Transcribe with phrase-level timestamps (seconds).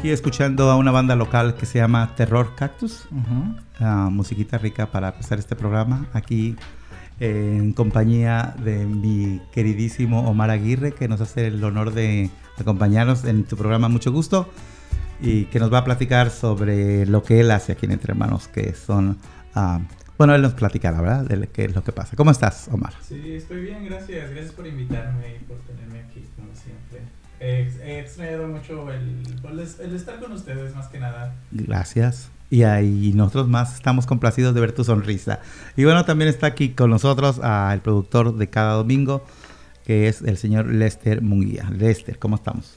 [0.00, 3.06] Aquí escuchando a una banda local que se llama Terror Cactus.
[3.78, 6.06] Ah, musiquita rica para empezar este programa.
[6.14, 6.56] Aquí
[7.18, 13.44] en compañía de mi queridísimo Omar Aguirre, que nos hace el honor de acompañarnos en
[13.44, 14.50] tu programa Mucho Gusto
[15.20, 18.48] y que nos va a platicar sobre lo que él hace aquí en Entre Hermanos,
[18.48, 19.18] que son...
[19.54, 19.80] ah,
[20.16, 21.26] bueno, él nos platicará, ¿verdad?
[21.26, 22.16] De qué es lo que pasa.
[22.16, 22.94] ¿Cómo estás, Omar?
[23.06, 24.30] Sí, estoy bien, gracias.
[24.30, 27.19] Gracias por invitarme y por tenerme aquí, como siempre.
[27.40, 31.34] He, extrañado mucho el, el, el estar con ustedes, más que nada.
[31.50, 32.30] Gracias.
[32.50, 35.40] Y ahí nosotros más estamos complacidos de ver tu sonrisa.
[35.76, 39.24] Y bueno, también está aquí con nosotros ah, el productor de cada domingo,
[39.86, 41.70] que es el señor Lester Munguía.
[41.70, 42.76] Lester, ¿cómo estamos?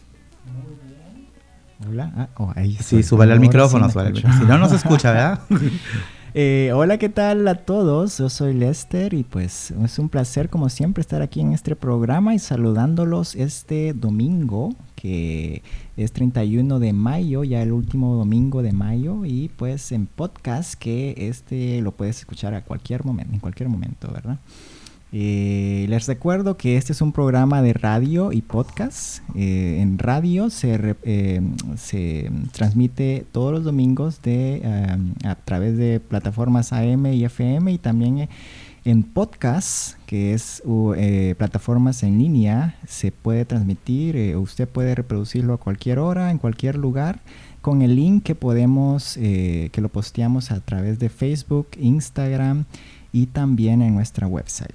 [1.90, 2.14] Hola.
[2.16, 4.16] Ah, oh, ahí Sí, súbale al micrófono, sí súbale.
[4.16, 5.42] Si no, no se escucha, ¿verdad?
[6.36, 8.18] Eh, hola, ¿qué tal a todos?
[8.18, 12.34] Yo soy Lester y pues es un placer como siempre estar aquí en este programa
[12.34, 15.62] y saludándolos este domingo que
[15.96, 21.14] es 31 de mayo, ya el último domingo de mayo y pues en podcast que
[21.18, 24.40] este lo puedes escuchar a cualquier momento, en cualquier momento, ¿verdad?
[25.16, 29.20] Eh, les recuerdo que este es un programa de radio y podcast.
[29.36, 31.42] Eh, en radio eh,
[31.78, 37.78] se transmite todos los domingos de, eh, a través de plataformas AM y FM y
[37.78, 38.28] también
[38.86, 44.36] en podcast, que es u- eh, plataformas en línea, se puede transmitir.
[44.36, 47.20] usted puede reproducirlo a cualquier hora, en cualquier lugar
[47.62, 52.66] con el link que podemos, que lo posteamos a través de Facebook, Instagram
[53.14, 54.74] y también en nuestra website.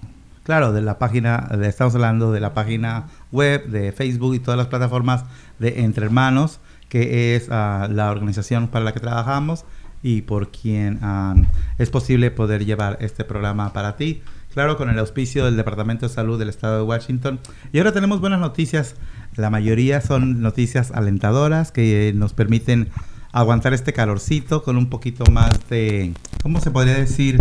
[0.49, 4.57] Claro, de la página, de- estamos hablando de la página web, de Facebook y todas
[4.57, 5.25] las plataformas
[5.59, 9.67] de Entre Hermanos, que es ah, la organización para la que trabajamos
[10.03, 11.35] y por quien ah,
[11.77, 14.23] es posible poder llevar este programa para ti.
[14.55, 17.41] Claro, con el auspicio del Departamento de Salud del Estado de Washington.
[17.75, 18.95] Y ahora tenemos buenas noticias.
[19.37, 22.89] La mayoría son noticias alentadoras que nos permiten
[23.33, 27.39] aguantar este calorcito con un poquito más de, ¿cómo se podría decir?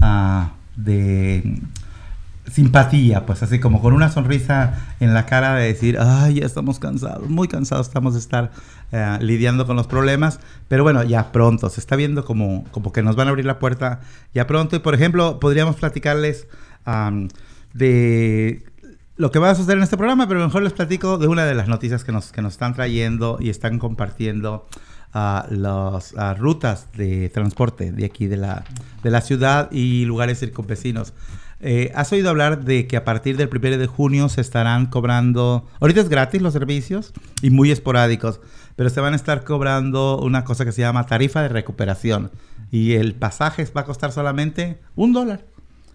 [0.00, 1.60] Ah, de
[2.54, 6.78] simpatía, pues así como con una sonrisa en la cara de decir, ay, ya estamos
[6.78, 8.52] cansados, muy cansados estamos de estar
[8.92, 10.38] eh, lidiando con los problemas,
[10.68, 13.58] pero bueno, ya pronto, se está viendo como, como que nos van a abrir la
[13.58, 14.02] puerta
[14.34, 16.46] ya pronto y por ejemplo, podríamos platicarles
[17.72, 18.64] de
[19.16, 21.56] lo que va a suceder en este programa, pero mejor les platico de una de
[21.56, 24.68] las noticias que nos, que nos están trayendo y están compartiendo
[25.12, 28.64] ah, las ah, rutas de transporte de aquí de la,
[29.02, 31.14] de la ciudad y lugares circunvecinos.
[31.66, 35.66] Eh, ¿Has oído hablar de que a partir del 1 de junio se estarán cobrando,
[35.80, 38.40] ahorita es gratis los servicios y muy esporádicos,
[38.76, 42.30] pero se van a estar cobrando una cosa que se llama tarifa de recuperación
[42.70, 45.46] y el pasaje va a costar solamente un dólar,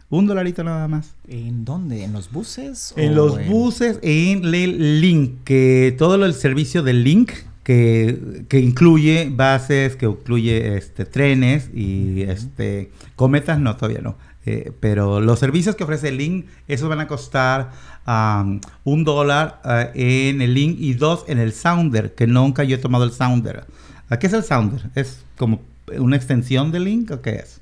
[0.09, 1.13] un dolarito nada más.
[1.27, 2.03] ¿En dónde?
[2.03, 2.95] ¿En los buses?
[2.97, 7.31] En los en- buses, en el Link, que todo el servicio del Link,
[7.63, 14.15] que, que incluye bases, que incluye este, trenes y este, cometas, no, todavía no.
[14.51, 17.69] Eh, pero los servicios que ofrece el Link, esos van a costar
[18.05, 22.77] am, un dólar ah, en el Link y dos en el Sounder, que nunca yo
[22.77, 23.65] he tomado el Sounder.
[24.09, 24.89] ¿A ¿Qué es el Sounder?
[24.95, 25.61] ¿Es como
[25.95, 27.61] una extensión del Link o qué es?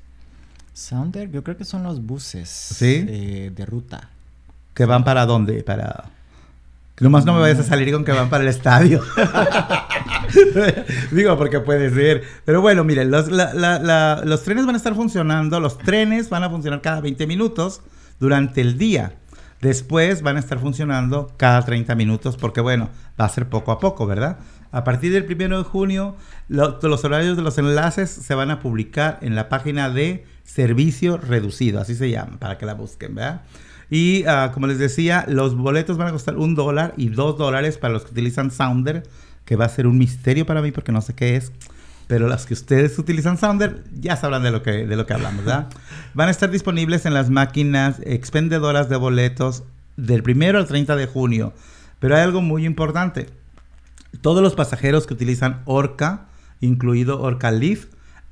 [0.72, 3.04] Sounder, yo creo que son los buses ¿Sí?
[3.06, 4.08] eh, de ruta.
[4.72, 5.62] ¿Que van para dónde?
[5.62, 6.06] Para...
[7.00, 9.02] Nomás no me vayas a salir con que van para el estadio.
[11.10, 12.22] Digo, porque puede ser.
[12.44, 15.60] Pero bueno, miren, los, la- la- la- los trenes van a estar funcionando.
[15.60, 17.80] Los trenes van a funcionar cada 20 minutos
[18.20, 19.14] durante el día.
[19.60, 22.90] Después van a estar funcionando cada 30 minutos porque, bueno,
[23.20, 24.38] va a ser poco a poco, ¿verdad?
[24.70, 26.14] A partir del 1 de junio,
[26.48, 31.16] lo- los horarios de los enlaces se van a publicar en la página de servicio
[31.16, 33.42] reducido, así se llama, para que la busquen, ¿verdad?
[33.90, 37.78] Y ah, como les decía, los boletos van a costar un dólar y dos dólares
[37.78, 39.02] para los que utilizan Sounder,
[39.48, 41.52] que va a ser un misterio para mí porque no sé qué es.
[42.06, 45.42] Pero las que ustedes utilizan Sounder ya sabrán de lo que, de lo que hablamos,
[45.42, 45.68] ¿verdad?
[46.14, 49.62] Van a estar disponibles en las máquinas expendedoras de boletos
[49.96, 51.54] del primero al 30 de junio.
[51.98, 53.30] Pero hay algo muy importante.
[54.20, 56.26] Todos los pasajeros que utilizan Orca,
[56.60, 57.86] incluido Orca Leaf,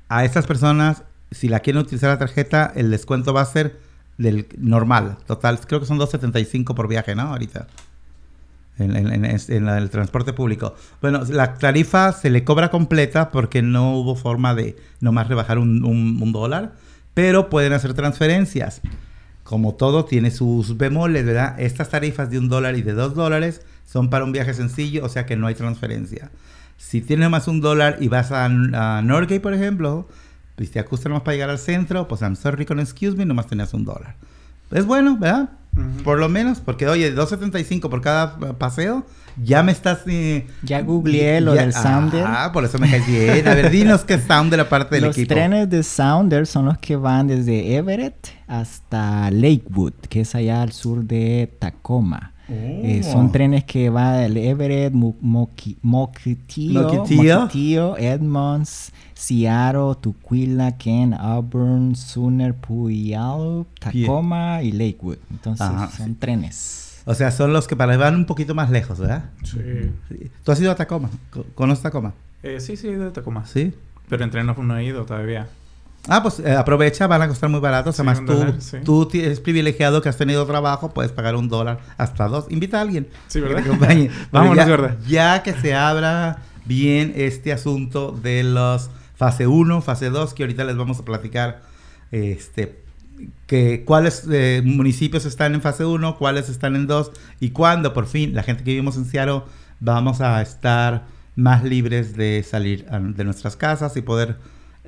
[0.09, 3.79] a estas personas, si la quieren utilizar la tarjeta, el descuento va a ser
[4.19, 5.17] del normal.
[5.25, 7.23] Total, creo que son 2.75 por viaje, ¿no?
[7.23, 7.65] Ahorita.
[8.79, 10.75] En, en- en- el transporte público.
[11.01, 15.83] Bueno, la tarifa se le cobra completa porque no hubo forma de nomás rebajar un,
[15.83, 16.73] un- un dólar,
[17.13, 18.81] pero pueden hacer transferencias.
[19.43, 21.59] Como todo tiene sus bemoles, ¿verdad?
[21.59, 25.09] Estas tarifas de un dólar y de dos dólares son para un viaje sencillo, o
[25.09, 26.29] sea que no hay transferencia.
[26.77, 29.01] Si tienes más un dólar y vas a, a
[29.41, 30.07] por ejemplo,
[30.57, 33.47] y te ajustan más para llegar al centro, pues I'm sorry con excuse me, nomás
[33.47, 34.15] tenías un dólar.
[34.71, 35.49] Es bueno, ¿verdad?
[36.03, 39.05] Por lo menos, porque oye, 2.75 por cada paseo,
[39.43, 39.99] ya me estás...
[40.07, 42.23] eh, Ya googleé lo ya- del Sounder.
[42.25, 43.47] Ah, por eso me caes bien.
[43.47, 45.35] A ver, dinos qué es Sounder aparte del Los equipo.
[45.35, 50.71] trenes de Sounder son los que van desde Everett hasta Lakewood, que es allá al
[50.71, 52.33] sur de Tacoma.
[52.49, 53.11] Eh, Oh.
[53.11, 57.39] son trenes que van de Everett, Mo- Moqui- Moquitio, Moquitio.
[57.41, 65.17] Moquitio, Edmonds, Seattle, Tukwila, Kent, Auburn, Sooner, Puyallup, Tacoma y Lakewood.
[65.31, 67.01] Entonces Ajá, son trenes.
[67.05, 69.25] O sea, son los que para van un poquito más lejos, ¿verdad?
[69.43, 69.59] Sí.
[70.09, 70.31] Sí.
[70.43, 71.09] ¿Tú has ido a Tacoma?
[71.29, 72.13] Co- ¿Conoces Tacoma?
[72.43, 73.45] Eh, sí, sí, de Tacoma.
[73.45, 73.73] Sí.
[74.09, 75.47] Pero en tren no, no he ido todavía.
[76.09, 77.95] Ah, pues eh, aprovecha, van a costar muy baratos.
[77.95, 78.77] Sí, Además, tú, dólar, sí.
[78.83, 82.45] tú eres privilegiado que has tenido trabajo, puedes pagar un dólar hasta dos.
[82.49, 83.07] Invita a alguien.
[83.27, 83.63] Sí, que ¿verdad?
[83.65, 84.07] acompañe.
[84.09, 84.97] Pero Vámonos, ya, ¿verdad?
[85.07, 90.63] Ya que se abra bien este asunto de los fase 1, fase 2, que ahorita
[90.63, 91.61] les vamos a platicar
[92.11, 92.83] este
[93.47, 98.05] que cuáles eh, municipios están en fase 1, cuáles están en 2 y cuándo por
[98.05, 99.41] fin la gente que vivimos en Seattle
[99.79, 101.05] vamos a estar
[101.35, 104.37] más libres de salir a- de nuestras casas y poder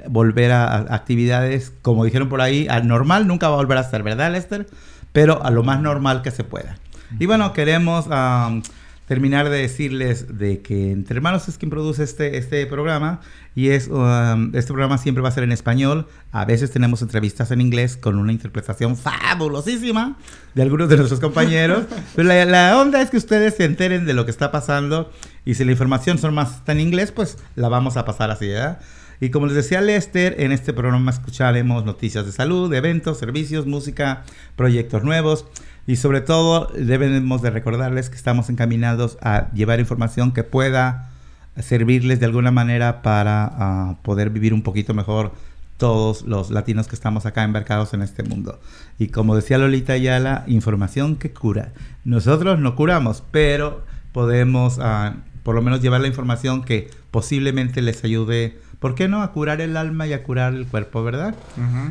[0.07, 3.83] volver a, a actividades, como dijeron por ahí, al normal nunca va a volver a
[3.83, 4.67] ser, ¿verdad, Lester?
[5.11, 6.77] Pero a lo más normal que se pueda.
[7.17, 8.61] Y bueno, queremos am,
[9.07, 13.21] terminar de decirles de que Entre Hermanos es quien produce este, este programa
[13.55, 16.07] y es um, este programa siempre va a ser en español.
[16.31, 20.17] A veces tenemos entrevistas en inglés con una interpretación fabulosísima
[20.53, 21.85] de algunos de nuestros compañeros.
[22.15, 25.11] Pero la, la onda es que ustedes se enteren de lo que está pasando
[25.43, 28.47] y si la información son más está en inglés, pues la vamos a pasar así,
[28.47, 28.79] ¿verdad?
[29.21, 34.23] Y como les decía Lester, en este programa escucharemos noticias de salud, eventos, servicios, música,
[34.55, 35.45] proyectos nuevos
[35.85, 41.09] y sobre todo debemos de recordarles que estamos encaminados a llevar información que pueda
[41.57, 45.33] servirles de alguna manera para ah, poder vivir un poquito mejor
[45.77, 48.59] todos los latinos que estamos acá embarcados en este mundo.
[48.97, 51.71] Y como decía Lolita Ayala, información que cura.
[52.03, 58.03] Nosotros no curamos, pero podemos ah, por lo menos llevar la información que posiblemente les
[58.03, 61.35] ayude, ¿por qué no?, a curar el alma y a curar el cuerpo, ¿verdad?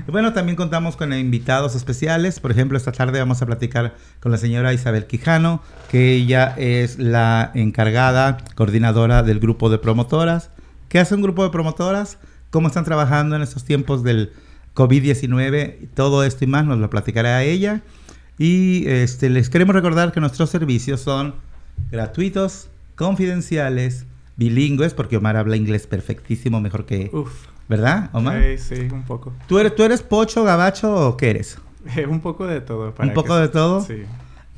[0.06, 2.40] Y bueno, también contamos con invitados especiales.
[2.40, 6.98] Por ejemplo, esta tarde vamos a platicar con la señora Isabel Quijano, que ella es
[6.98, 10.50] la encargada, coordinadora del grupo de promotoras.
[10.88, 12.18] ¿Qué hace un grupo de promotoras?
[12.50, 14.32] ¿Cómo están trabajando en estos tiempos del
[14.74, 15.88] COVID-19?
[15.94, 17.82] Todo esto y más nos lo platicará ella.
[18.38, 21.34] Y este, les queremos recordar que nuestros servicios son
[21.90, 22.68] gratuitos,
[22.98, 24.04] confidenciales,
[24.36, 27.10] bilingües, porque Omar habla inglés perfectísimo, mejor que...
[27.12, 27.46] Uf.
[27.68, 28.38] ¿Verdad, Omar?
[28.42, 29.34] Eh, sí, un poco.
[29.46, 31.58] ¿Tú eres, ¿Tú eres pocho, gabacho o qué eres?
[31.96, 32.94] Eh, un poco de todo.
[32.98, 33.82] ¿Un poco de todo?
[33.82, 34.04] Sí.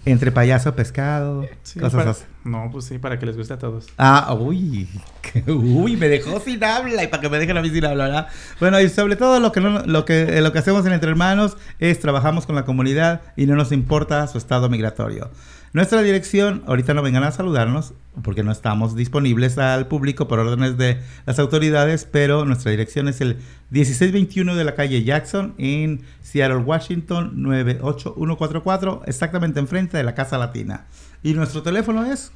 [0.06, 2.24] Entre payaso, pescado, Sí, cosas para- así.
[2.44, 3.86] No, pues sí, para que les guste a todos.
[3.98, 4.88] Ah, uy,
[5.46, 8.26] uy, me dejó sin habla y para que me dejen a mí sin habla, ¿verdad?
[8.60, 11.10] Bueno, y sobre todo lo que, no- lo que, eh, lo que hacemos en Entre
[11.10, 15.30] Hermanos es trabajamos con la comunidad y no nos importa su estado migratorio.
[15.72, 17.94] Nuestra dirección, ahorita no vengan a saludarnos
[18.24, 23.20] porque no estamos disponibles al público por órdenes de las autoridades, pero nuestra dirección es
[23.20, 23.36] el
[23.70, 30.86] 1621 de la calle Jackson en Seattle, Washington 98144, exactamente enfrente de la Casa Latina.
[31.22, 32.32] Y nuestro teléfono es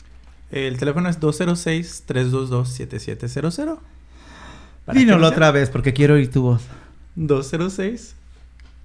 [0.52, 3.78] El teléfono es 206-322-7700.
[4.84, 6.62] Para que Dínoslo nos otra vez porque quiero oír tu voz.
[7.16, 8.14] llamen.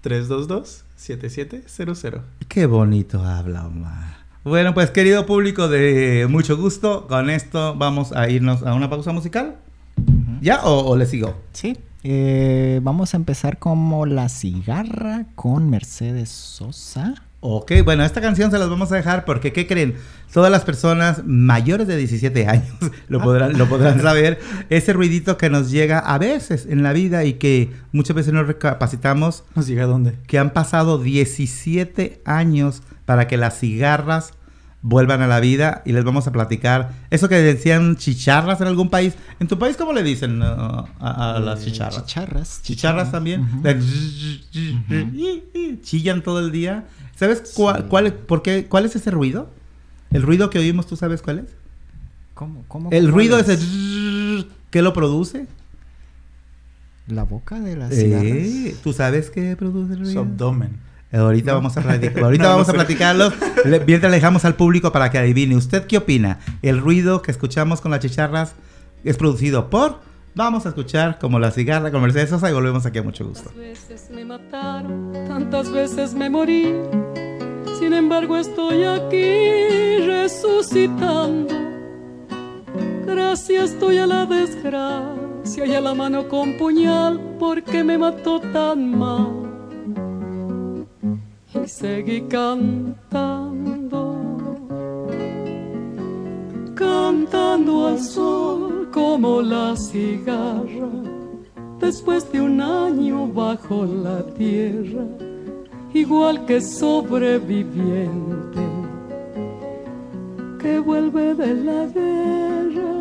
[0.03, 2.21] 206-322-7700.
[2.47, 4.18] Qué bonito habla Omar.
[4.49, 9.11] Bueno, pues querido público de mucho gusto, con esto vamos a irnos a una pausa
[9.11, 9.57] musical.
[10.41, 11.39] ¿Ya o, o le sigo?
[11.53, 11.77] Sí.
[12.03, 17.13] Eh, vamos a empezar como La Cigarra con Mercedes Sosa.
[17.41, 19.95] Ok, bueno, esta canción se las vamos a dejar porque, ¿qué creen?
[20.33, 22.73] Todas las personas mayores de 17 años
[23.07, 24.39] lo podrán, lo podrán saber.
[24.71, 28.43] Ese ruidito que nos llega a veces en la vida y que muchas veces no
[28.43, 30.15] recapacitamos ¿Nos llega a dónde?
[30.25, 34.33] que han pasado 17 años para que las cigarras
[34.81, 38.89] vuelvan a la vida y les vamos a platicar eso que decían chicharras en algún
[38.89, 39.13] país.
[39.39, 40.45] ¿En tu país cómo le dicen uh,
[40.99, 42.05] a, a las Eh, chicharras?
[42.05, 42.61] Chicharras.
[42.63, 43.45] Chicharras también.
[43.61, 43.79] De-
[45.83, 46.85] Chillan todo el día.
[47.15, 49.49] ¿Sabes cuál, cuál, por qué, cuál es ese ruido?
[50.11, 51.45] El ruido que oímos, ¿tú sabes cuál es?
[52.33, 53.49] ¿Cómo, cómo, El cómo ruido es?
[53.49, 54.45] ese...
[54.71, 55.47] ¿Qué lo produce?
[57.07, 58.23] La boca de las cigarras.
[58.25, 60.21] Eh, ¿Tú sabes qué produce el Su ruido?
[60.21, 60.77] abdomen.
[61.11, 61.57] Ahorita ¿No?
[61.57, 62.77] vamos a platicar, ahorita No, no vamos a sé.
[62.77, 63.33] platicarlos.
[63.65, 65.55] Le- Mientras le dejamos al público para que adivine.
[65.55, 66.39] ¿Usted qué opina?
[66.61, 68.53] ¿El ruido que escuchamos con las chicharras
[69.03, 69.99] es producido por?
[70.35, 73.49] Vamos a escuchar como la cigarra con Mercedes Sosa y volvemos aquí a mucho gusto.
[73.49, 73.57] Tantas
[73.89, 76.73] veces me mataron, tantas veces me morí.
[77.79, 81.53] Sin embargo estoy aquí resucitando.
[83.07, 88.97] Gracias estoy a la desgracia y a la mano con puñal porque me mató tan
[88.97, 89.48] mal.
[91.51, 92.95] Y seguí cantando,
[96.75, 100.91] cantando al sol como la cigarra,
[101.79, 105.05] después de un año bajo la tierra,
[105.91, 108.61] igual que sobreviviente
[110.59, 112.93] que vuelve de la guerra.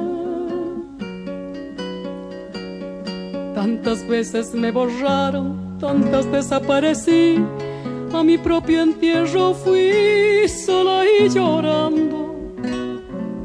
[3.54, 7.44] Tantas veces me borraron, tantas desaparecí
[8.12, 12.34] a mi propio entierro fui sola y llorando.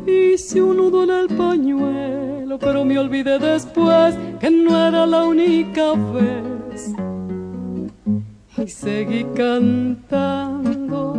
[0.05, 5.93] Hice un nudo en el pañuelo, pero me olvidé después que no era la única
[5.93, 6.93] vez.
[8.57, 11.15] Y seguí cantando,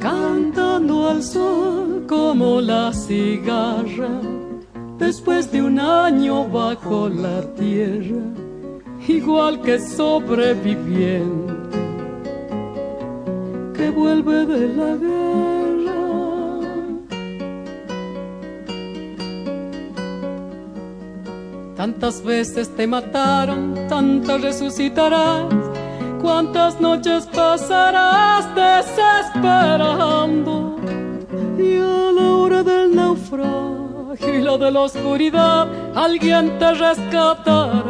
[0.00, 4.20] cantando al sol como la cigarra,
[4.98, 8.49] después de un año bajo la tierra
[9.16, 11.54] igual que sobreviviente
[13.76, 16.00] que vuelve de la guerra.
[21.76, 25.46] Tantas veces te mataron, tantas resucitarás,
[26.20, 30.76] cuántas noches pasarás desesperando.
[31.58, 37.89] Y a la hora del naufragio y la de la oscuridad, alguien te rescatará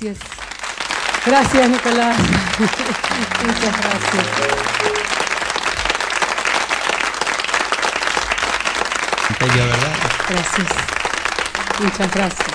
[0.00, 0.18] Gracias.
[1.24, 2.18] Gracias, Nicolás.
[3.46, 4.26] Muchas gracias.
[10.28, 10.68] Gracias.
[11.80, 12.48] Muchas gracias.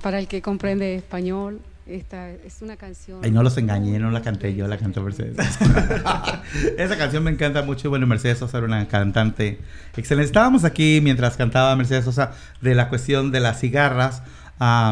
[0.00, 3.20] Para el que comprende español, esta es una canción.
[3.24, 5.36] Ay, no los engañé, no la canté yo, la cantó Mercedes.
[6.78, 7.90] Esa canción me encanta mucho.
[7.90, 9.58] Bueno, Mercedes Sosa era una cantante
[9.96, 10.26] excelente.
[10.26, 14.22] Estábamos aquí mientras cantaba Mercedes Sosa de la cuestión de las cigarras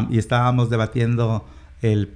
[0.09, 1.45] y estábamos debatiendo
[1.81, 2.09] el,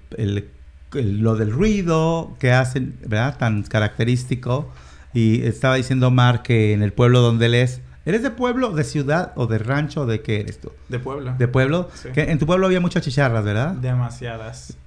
[0.94, 3.38] lo del ruido que hacen, ¿verdad?
[3.38, 4.72] Tan característico.
[5.14, 8.84] Y estaba diciendo Omar que en el pueblo donde él es, ¿eres de pueblo, de
[8.84, 10.06] ciudad o de rancho?
[10.06, 10.72] ¿De qué eres tú?
[10.88, 11.36] De pueblo.
[11.38, 11.90] ¿De pueblo?
[12.14, 13.74] Que en tu pueblo había muchas chicharras, ¿verdad?
[13.74, 14.78] Demasiadas.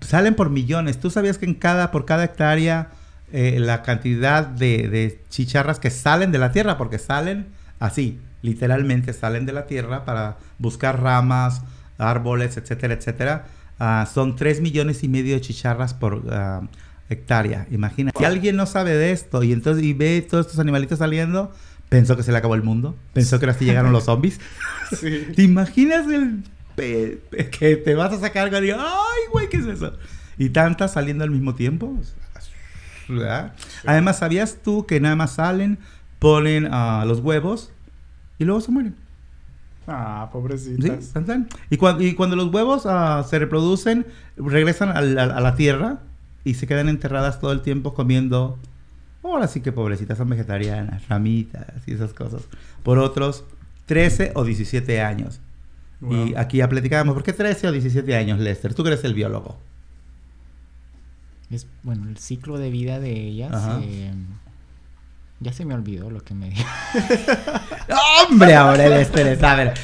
[0.00, 1.00] Salen por millones.
[1.00, 2.88] ¿Tú sabías que en cada, por cada hectárea,
[3.32, 7.46] eh, la cantidad de, de chicharras que salen de la tierra, porque salen
[7.80, 11.62] así, literalmente salen de la tierra para buscar ramas,
[11.98, 13.46] árboles, etcétera, etcétera,
[13.78, 16.62] ah, son 3 millones y medio de chicharras por ah,
[17.08, 17.66] hectárea.
[17.70, 18.12] Imagina.
[18.16, 21.52] Si alguien no sabe de esto y entonces y ve todos estos animalitos saliendo,
[21.88, 24.40] pensó que se le acabó el mundo, pensó que así llegaron los zombies.
[25.00, 26.44] ¿Te imaginas el
[26.76, 29.92] que te vas a sacar y digo, ay, güey, ¿qué es eso?
[30.38, 31.96] Y tantas saliendo al mismo tiempo.
[33.86, 35.78] Además, ¿sabías tú que nada más salen,
[36.18, 37.70] ponen uh, los huevos
[38.38, 38.96] y luego se mueren?
[39.86, 41.12] Ah, pobrecitas.
[41.70, 41.76] Y,
[42.14, 46.00] cuando los huevos ah, se reproducen, regresan a la, tierra
[46.42, 48.58] y se quedan enterradas todo el tiempo comiendo.
[49.22, 52.42] Ahora sí que pobrecitas, son vegetarianas, ramitas y esas cosas.
[52.82, 53.44] Por otros
[53.86, 55.40] 13 o 17 años.
[56.10, 58.74] Y aquí ya platicábamos, ¿por qué 13 o 17 años, Lester?
[58.74, 59.56] Tú que eres el biólogo.
[61.50, 63.52] Es, bueno, el ciclo de vida de ellas.
[63.82, 64.12] Eh,
[65.40, 66.68] ya se me olvidó lo que me dijo.
[68.28, 69.44] ¡Hombre, ahora Lester!
[69.44, 69.74] A ver,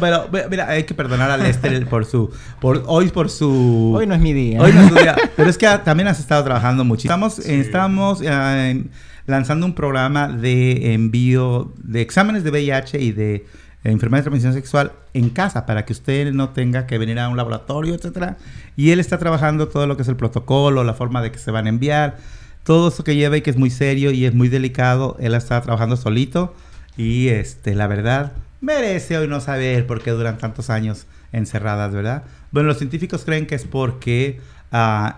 [0.00, 2.30] pero mira, hay que perdonar a Lester por su...
[2.60, 3.94] Por, hoy por su...
[3.96, 4.60] Hoy no es mi día.
[4.60, 5.16] Hoy no es tu día.
[5.36, 7.02] Pero es que también has estado trabajando mucho.
[7.02, 8.84] Estamos, estamos eh,
[9.26, 13.46] lanzando un programa de envío de exámenes de VIH y de
[13.84, 17.36] enfermedad de transmisión sexual en casa para que usted no tenga que venir a un
[17.36, 18.36] laboratorio, etcétera.
[18.76, 21.50] Y él está trabajando todo lo que es el protocolo, la forma de que se
[21.50, 22.16] van a enviar
[22.66, 25.62] todo eso que lleva y que es muy serio y es muy delicado, él está
[25.62, 26.52] trabajando solito
[26.96, 32.24] y este, la verdad, merece hoy no saber por qué duran tantos años encerradas, ¿verdad?
[32.50, 34.40] Bueno, los científicos creen que es porque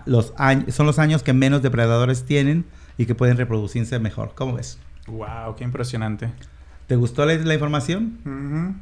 [0.05, 0.31] los
[0.69, 2.65] son los años que menos depredadores tienen
[2.99, 4.33] y que pueden reproducirse mejor.
[4.35, 4.77] ¿Cómo ves?
[5.07, 6.29] Wow, qué impresionante.
[6.85, 8.79] ¿Te gustó la, información?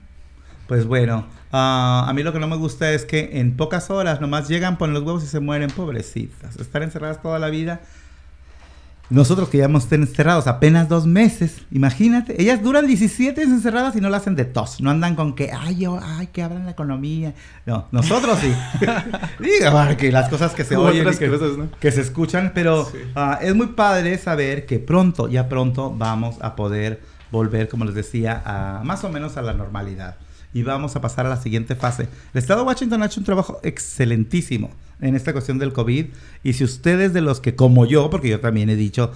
[0.68, 4.20] Pues bueno, ah, a mí lo que no me gusta es que en pocas horas
[4.20, 6.58] nomás llegan, ponen los huevos y se mueren, pobrecitas.
[6.58, 7.80] Estar encerradas toda la vida
[9.10, 14.10] nosotros que llevamos encerrados apenas dos meses, imagínate, ellas duran 17 meses encerradas y no
[14.10, 17.34] la hacen de tos, no andan con que, ay, yo, ay, que abran la economía.
[17.66, 18.54] No, nosotros sí.
[19.40, 21.70] Diga, que las cosas que se oyen, que, cosas, ¿no?
[21.80, 22.98] que se escuchan, pero Sí.
[23.16, 27.96] ah, es muy padre saber que pronto, ya pronto vamos a poder volver, como les
[27.96, 30.16] decía, a más o menos a la normalidad.
[30.54, 32.04] Y vamos a pasar a la siguiente fase.
[32.34, 36.08] El Estado de Washington ha hecho un trabajo excelentísimo en esta cuestión del COVID.
[36.44, 39.12] Y si ustedes de los que, como yo, porque yo también he dicho,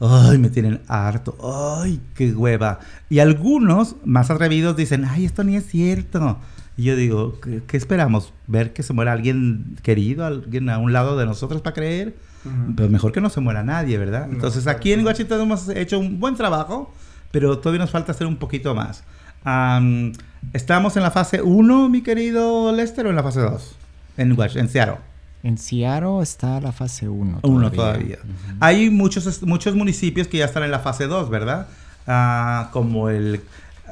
[0.00, 1.36] ay, me tienen harto,
[1.80, 2.80] ay, qué hueva.
[3.08, 6.38] Y algunos más atrevidos dicen, ay, esto ni es cierto.
[6.76, 8.32] Y yo digo, ¿qué, qué esperamos?
[8.46, 12.16] ¿Ver que se muera alguien querido, alguien a un lado de nosotros para creer?
[12.44, 12.74] Ujú.
[12.76, 14.26] Pero mejor que no se muera nadie, ¿verdad?
[14.26, 15.04] No, Entonces aquí en.
[15.06, 16.92] Washington hemos hecho un buen trabajo,
[17.30, 19.04] pero todavía nos falta hacer un poquito más.
[19.44, 20.12] Am,
[20.52, 23.76] ¿Estamos en la fase 1, mi querido Lester, o en la fase 2?
[24.16, 24.98] En, en Seattle.
[25.44, 27.40] En Seattle está la fase 1.
[27.42, 28.16] Uno todavía.
[28.60, 31.68] Hay muchos, muchos municipios que ya están en la fase 2, ¿verdad?
[32.06, 33.42] Ah, como, el,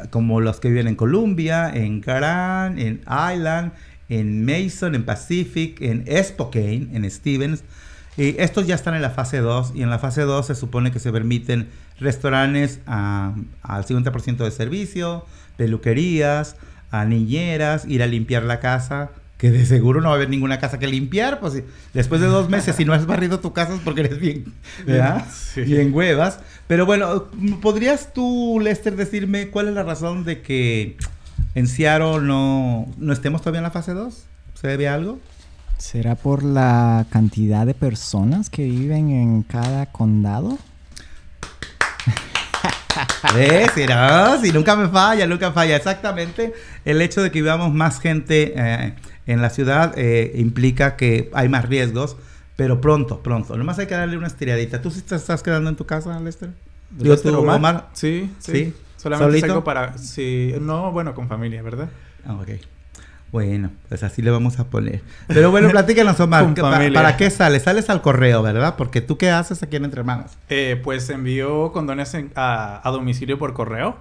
[0.09, 3.73] como los que viven en Columbia, en Caran, en Island,
[4.09, 7.65] en Mason, en Pacific, en Spokane, en Stevens.
[8.17, 10.91] Y estos ya están en la fase 2 y en la fase 2 se supone
[10.91, 11.69] que se permiten
[12.01, 15.27] restaurantes ah, al 50% de servicio,
[15.59, 16.57] peluquerías,
[16.91, 19.11] a niñeras, ir a limpiar la casa,
[19.43, 22.29] que de seguro no va a haber ninguna casa que limpiar, pues si- después de
[22.29, 24.55] dos meses si no has barrido tu casa es porque eres bien,
[24.87, 25.27] ¿verdad?
[25.35, 25.63] Sí.
[25.63, 26.39] Bien huevas.
[26.69, 27.25] Pero bueno,
[27.61, 30.97] ¿podrías tú, Lester, decirme cuál es la razón de que
[31.57, 34.23] en Seattle no, no estemos todavía en la fase 2?
[34.55, 35.19] ¿Se debe a algo?
[35.77, 40.57] ¿Será por la cantidad de personas que viven en cada condado?
[43.35, 43.73] ¿Ves?
[43.75, 45.75] Será, si nunca me falla, nunca falla.
[45.77, 46.53] Exactamente.
[46.85, 48.95] El hecho de que vivamos más gente eh,
[49.27, 52.17] en la ciudad eh, implica que hay más riesgos,
[52.57, 53.57] pero pronto, pronto.
[53.57, 54.83] Nomás hay que darle una estiradita.
[54.83, 56.51] ¿Tú sí te estás quedando en tu casa, Lester?
[56.91, 57.57] Digo, ¿Lester tú, Omar?
[57.57, 57.89] Omar.
[57.93, 58.53] Sí, sí.
[58.53, 58.75] ¿Sí?
[58.97, 59.47] Solamente ¿Solito?
[59.47, 59.99] salgo para...
[59.99, 61.89] Sí, no, bueno, con familia, ¿verdad?
[62.25, 62.51] Ah, ok.
[63.33, 65.01] Bueno, pues así le vamos a poner.
[65.27, 66.45] Pero bueno, platícanos, Omar.
[66.45, 66.93] Con ¿qué- pa- familia.
[67.03, 67.63] ¿Para qué sales?
[67.63, 68.75] Sales al correo, ¿verdad?
[68.77, 70.33] Porque tú qué haces aquí en Entre Hermanos.
[70.51, 73.97] Eh, pues envío condones en- a, a domicilio por correo.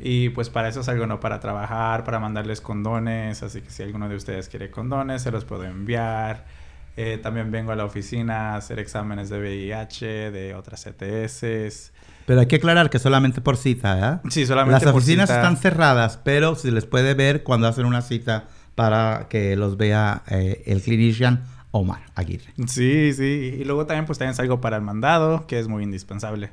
[0.00, 1.18] Y pues para eso salgo, ¿no?
[1.18, 3.42] Para trabajar, para mandarles condones.
[3.42, 6.44] Así que si alguno de ustedes quiere condones, se los puedo enviar.
[6.96, 11.92] Eh, también vengo a la oficina a hacer exámenes de VIH, de otras ETS.
[12.24, 14.20] Pero hay que aclarar que solamente por cita, ¿verdad?
[14.30, 15.40] Sí, solamente Las por oficinas cita.
[15.40, 18.44] están cerradas, pero se les puede ver cuando hacen una cita
[18.76, 22.52] para que los vea eh, el clinician Omar Aguirre.
[22.68, 23.56] Sí, sí.
[23.58, 26.50] Y luego también pues también salgo para el mandado, que es muy indispensable.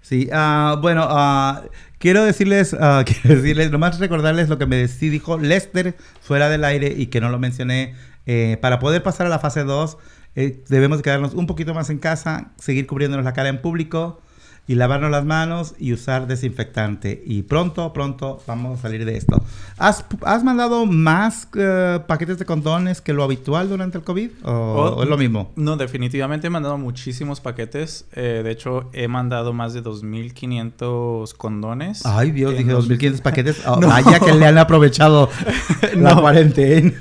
[0.00, 1.62] Sí, ah, bueno, ah,
[1.98, 6.64] quiero decirles, ah, quiero decirles, nomás recordarles lo que me sí dijo Lester fuera del
[6.64, 7.94] aire y que no lo mencioné.
[8.26, 9.98] Eh, para poder pasar a la fase 2,
[10.36, 14.20] eh, debemos quedarnos un poquito más en casa, seguir cubriéndonos la cara en público
[14.68, 17.22] y lavarnos las manos y usar desinfectante.
[17.26, 19.42] Y pronto, pronto vamos a salir de esto.
[19.76, 24.30] ¿Has, has mandado más eh, paquetes de condones que lo habitual durante el COVID?
[24.44, 25.50] ¿O, Oh, o es lo mismo?
[25.56, 28.06] No, definitivamente he mandado muchísimos paquetes.
[28.12, 32.04] Eh, de hecho, he mandado más de 2.500 condones.
[32.06, 33.62] Ay, Dios, dije los- 2.500 paquetes.
[33.66, 33.88] Oh, No.
[33.88, 35.28] Vaya que le han aprovechado
[35.96, 36.92] la cuarentena.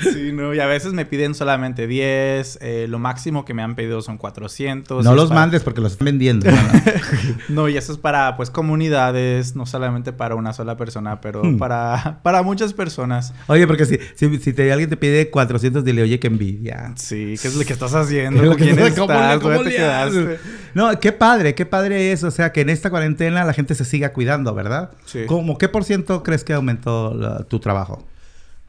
[0.00, 2.58] Sí, no, y a veces me piden solamente 10.
[2.60, 5.04] eh, lo máximo que me han pedido son 400.
[5.04, 6.46] No los para- mandes porque los están vendiendo.
[7.48, 11.58] No, y eso es para, pues, comunidades, no solamente para una sola persona, pero Hmm.
[11.58, 13.32] para, para muchas personas.
[13.46, 16.92] Oye, porque si, si, si te, alguien te pide 400, dile, oye, qué envidia.
[16.96, 18.40] Sí, ¿qué es lo que estás haciendo?
[18.40, 19.38] ¿Qué es lo ¿Con que quién estás- cómo le- estás?
[19.40, 20.38] cómo ¿Dónde te quedaste?
[20.74, 22.22] No, qué padre, qué padre es.
[22.24, 24.90] O sea, que en esta cuarentena la gente se siga cuidando, ¿verdad?
[25.06, 25.20] Sí.
[25.26, 28.06] ¿Cómo, ¿Qué por ciento crees que aumentó la- tu trabajo?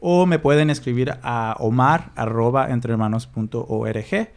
[0.03, 4.29] O me pueden escribir a omar arroba entrehermanos.org.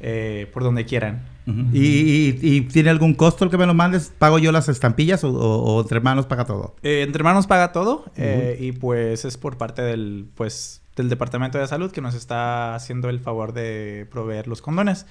[0.00, 1.22] eh, por donde quieran.
[1.44, 4.12] ¿Y, y- y tiene algún costo el que me lo mandes?
[4.16, 6.76] ¿Pago yo las estampillas o, o- o entre hermanos paga todo?
[6.84, 11.58] Eh, Entre Hermanos paga todo eh, y pues es por parte del, pues, del Departamento
[11.58, 15.04] de Salud que nos está haciendo el favor de proveer los condones.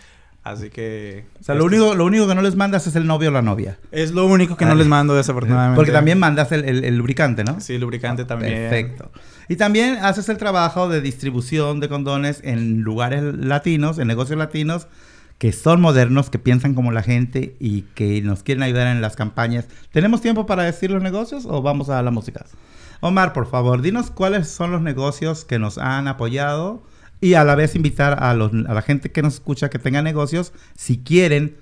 [0.43, 1.25] Así que...
[1.39, 3.31] O sea, lo este único, lo único que no les mandas es el novio o
[3.31, 3.77] la novia.
[3.91, 4.75] Es lo único que no Ah.
[4.75, 5.75] les mando desafortunadamente.
[5.75, 7.59] Porque también mandas el, el- el lubricante, ¿no?
[7.61, 8.53] Sí, lubricante también.
[8.53, 9.11] Perfecto.
[9.49, 14.87] Y también haces el trabajo de distribución de condones en lugares latinos, en negocios latinos,
[15.37, 19.15] que son modernos, que piensan como la gente y que nos quieren ayudar en las
[19.15, 19.65] campañas.
[19.91, 22.45] ¿Tenemos tiempo para decir los negocios o vamos a la música?
[22.99, 26.83] Omar, por favor, dinos cuáles son los negocios que nos han apoyado
[27.21, 30.01] y a la vez invitar a, los, a la gente que nos escucha que tenga
[30.01, 31.55] negocios, si quieren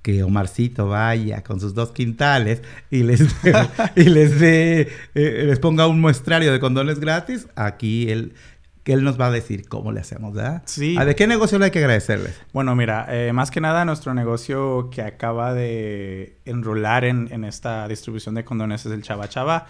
[0.00, 3.20] que Omarcito vaya con sus dos quintales y les
[3.94, 8.34] y les dé eh, les ponga un muestrario de condones gratis, aquí él
[8.82, 10.62] que él nos va a decir cómo le hacemos, ¿verdad?
[10.66, 10.96] Sí.
[10.98, 12.40] A ver, ¿qué negocio le hay que agradecerles?
[12.52, 17.86] Bueno, mira, eh, más que nada nuestro negocio que acaba de enrolar en, en esta
[17.86, 19.68] distribución de condones es el Chava Chava.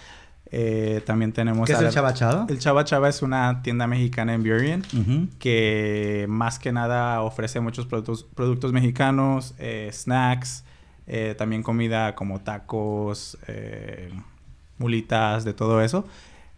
[0.55, 1.67] Eh, también tenemos...
[1.67, 2.47] ¿Qué es el la- chabachado?
[2.49, 4.83] El Chava Chava es una tienda mexicana en Burien
[5.39, 10.65] que más que nada ofrece muchos productos, productos mexicanos, eh, snacks,
[11.07, 14.11] eh, también comida como tacos, eh,
[14.77, 16.07] mulitas, de todo eso.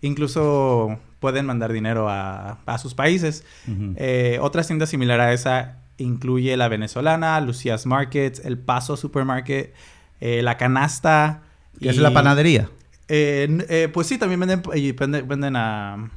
[0.00, 3.44] Incluso pueden mandar dinero a, a sus países.
[3.68, 3.94] Ujú.
[3.96, 9.72] Eh, otras tiendas similar a esa incluye la venezolana, Lucia's Market, El Paso Supermarket,
[10.20, 11.42] La Canasta.
[11.80, 12.68] ¿Qué es la panadería?
[13.08, 16.10] Eh, eh, pues sí, también venden, y venden, venden ah,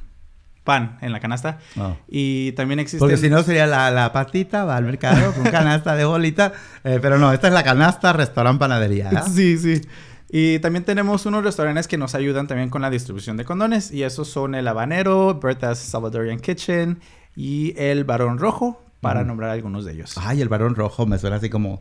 [0.64, 1.58] pan en la canasta.
[1.76, 1.96] No.
[2.08, 2.98] Y también existe...
[2.98, 6.52] Porque si no sería la, la patita, va al mercado con canasta de bolita.
[6.84, 9.04] eh, pero no, esta es la canasta, restaurante, panadería.
[9.10, 9.26] ¿verdad?
[9.30, 9.80] Sí, sí.
[10.30, 13.90] Y también tenemos unos restaurantes que nos ayudan también con la distribución de condones.
[13.92, 17.00] Y esos son el Habanero, Berta's Salvadorian Kitchen
[17.34, 19.28] y el Barón Rojo, para Ujú.
[19.28, 20.16] nombrar algunos de ellos.
[20.18, 21.80] Ay, el varón rojo me suena así como,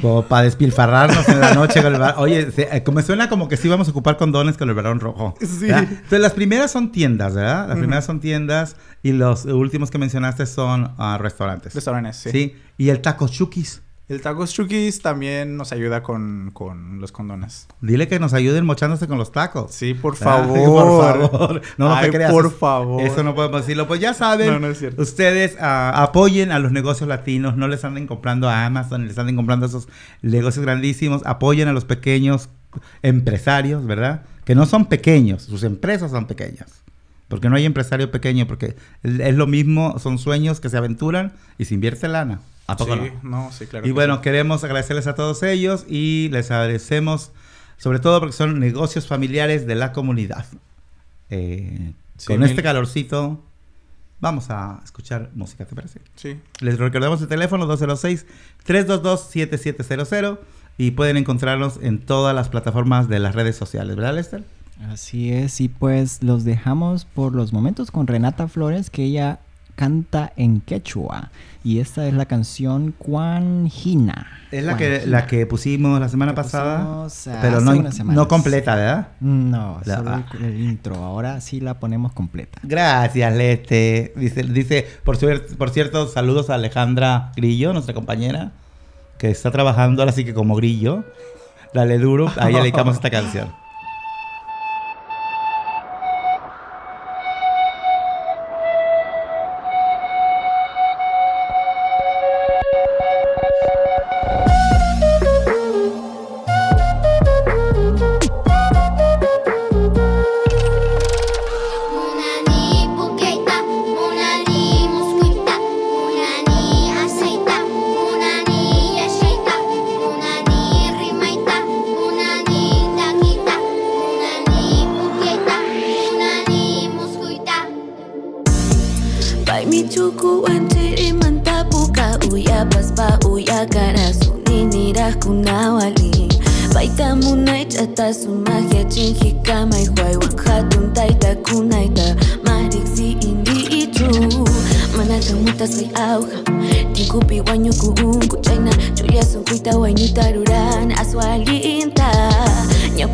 [0.00, 2.16] como para despilfarrarnos en la noche con el varón.
[2.22, 5.00] Oye, se- eh, me suena como que sí vamos a ocupar condones con el varón
[5.00, 5.34] rojo.
[5.40, 5.66] Sí.
[5.66, 5.84] ¿verdad?
[5.90, 7.68] Entonces, las primeras son tiendas, ¿verdad?
[7.68, 11.74] Las primeras son tiendas y los últimos que mencionaste son ah, restaurantes.
[11.74, 12.30] Restaurantes, sí.
[12.30, 12.56] sí.
[12.78, 13.82] Y el taco chukis.
[14.06, 17.66] El Tacos Chukis también nos ayuda con, con los condones.
[17.80, 19.72] Dile que nos ayuden mochándose con los tacos.
[19.72, 20.58] Sí, por Ay, favor.
[20.58, 21.62] por favor.
[21.78, 22.30] No, no te creas.
[22.30, 23.00] por favor.
[23.02, 23.88] Eso no podemos decirlo.
[23.88, 25.00] Pues ya saben, No, no es cierto.
[25.00, 27.56] ustedes ah, apoyen a los negocios latinos.
[27.56, 29.88] No les anden comprando a Amazon, les anden comprando a esos
[30.20, 31.22] negocios grandísimos.
[31.24, 32.50] Apoyen a los pequeños
[33.02, 34.22] empresarios, ¿verdad?
[34.44, 36.83] Que no son pequeños, sus empresas son pequeñas.
[37.34, 41.64] Porque no hay empresario pequeño, porque es lo mismo, son sueños que se aventuran y
[41.64, 42.38] se invierte lana.
[42.68, 43.46] ¿A poco sí, no?
[43.46, 43.50] no?
[43.50, 43.84] sí, claro.
[43.88, 44.20] Y bueno, sí.
[44.22, 47.32] queremos agradecerles a todos ellos y les agradecemos
[47.76, 50.46] sobre todo porque son negocios familiares de la comunidad.
[51.30, 51.92] Eh,
[52.24, 53.42] con mil- este calorcito,
[54.20, 56.00] vamos a escuchar música, ¿te parece?
[56.14, 56.38] Sí.
[56.60, 60.38] Les recordamos el teléfono 206-322-7700
[60.78, 64.44] y pueden encontrarnos en todas las plataformas de las redes sociales, ¿verdad, Lester?
[64.90, 69.38] Así es, y pues los dejamos por los momentos con Renata Flores, que ella
[69.76, 71.30] canta en quechua.
[71.62, 74.26] Y esta es la canción Juanjina.
[74.52, 77.08] Es la que, la que pusimos la semana pasada,
[77.40, 79.08] pero no, no completa, ¿verdad?
[79.20, 80.26] No, La- solo ah.
[80.38, 80.96] el, el intro.
[80.96, 82.60] Ahora sí la ponemos completa.
[82.62, 84.12] Gracias, Lete.
[84.16, 85.18] Dice, dice por,
[85.56, 88.52] por cierto, saludos a Alejandra Grillo, nuestra compañera,
[89.18, 91.04] que está trabajando ahora sí que como grillo.
[91.72, 93.48] Dale duro, ahí le dedicamos esta canción.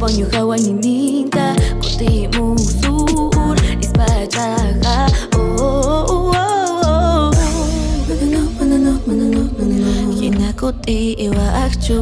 [0.00, 5.06] Поню хауанининта Кути мусур Испачаха
[10.18, 11.98] Хина кути ива ахчу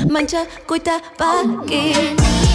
[0.09, 2.46] Mancha, cuita, pa' que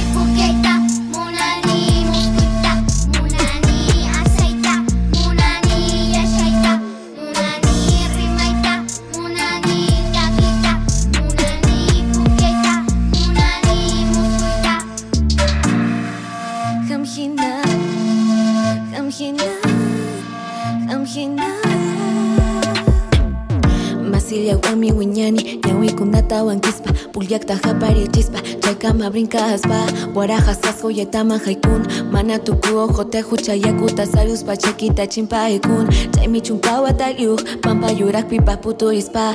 [27.32, 29.78] Proiekta japari txizpa, txekama brinkaz ba
[30.12, 30.92] Guaraja zazko
[31.24, 38.28] mana jaikun Manatuku ojote jutxaiak utazaruz ba Txekita txinpa ekun Txaimichun pau ataliuk Pampa jurak
[38.28, 39.34] pipa putu izpa.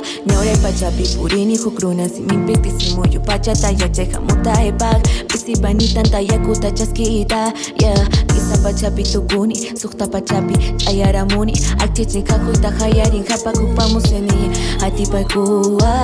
[0.61, 5.01] Pa chapi purini jukrunan Zimin piktizimu jupatxata jatxe jamuta epak.
[5.33, 8.05] Bizi banitan taiak utatxazkita Yeah,
[8.37, 14.53] izan patxapi tukuni Zukta patxapi, txaiaramuni Aktitzin kako eta jaiarin japakupa muzeni
[14.85, 15.97] Atipaikua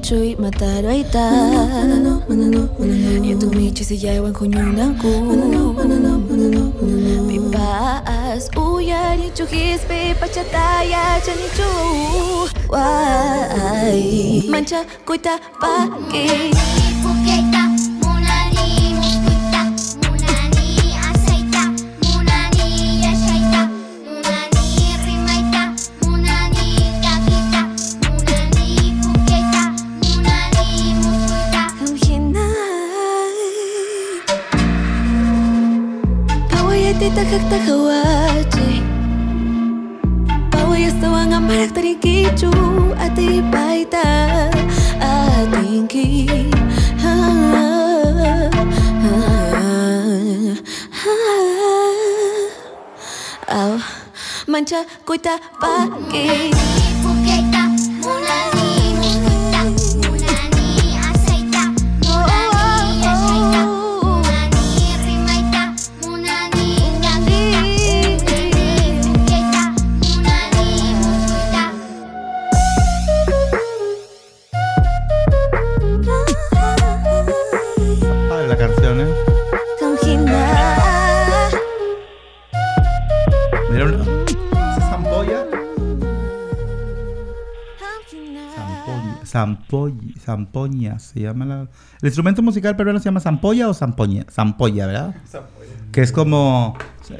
[0.00, 1.24] chuy mataraita
[3.20, 5.12] Yung tumi chi si yaiwan ko nyung nangku
[7.28, 11.68] Pipaas uya ni chukis pe pachataya chani chu.
[12.72, 16.50] Wai Mancha kuita pake
[17.02, 17.49] Puke
[54.60, 56.89] mancha, cuita, pa' que.
[90.20, 91.60] Zampoña, se llama la...
[91.62, 95.14] El instrumento musical peruano se llama zampolla o zampoña, zampolla, ¿verdad?
[95.92, 96.76] Que es como,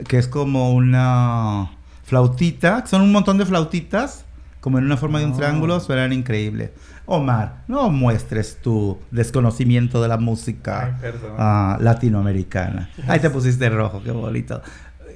[0.07, 1.71] que es como una
[2.05, 4.25] flautita, son un montón de flautitas,
[4.61, 6.73] como en una forma de un triángulo, suenan increíble.
[7.07, 12.91] Omar, no muestres tu desconocimiento de la música Ay, ah, latinoamericana.
[13.09, 14.63] Ahí te pusiste rojo, qué bonito.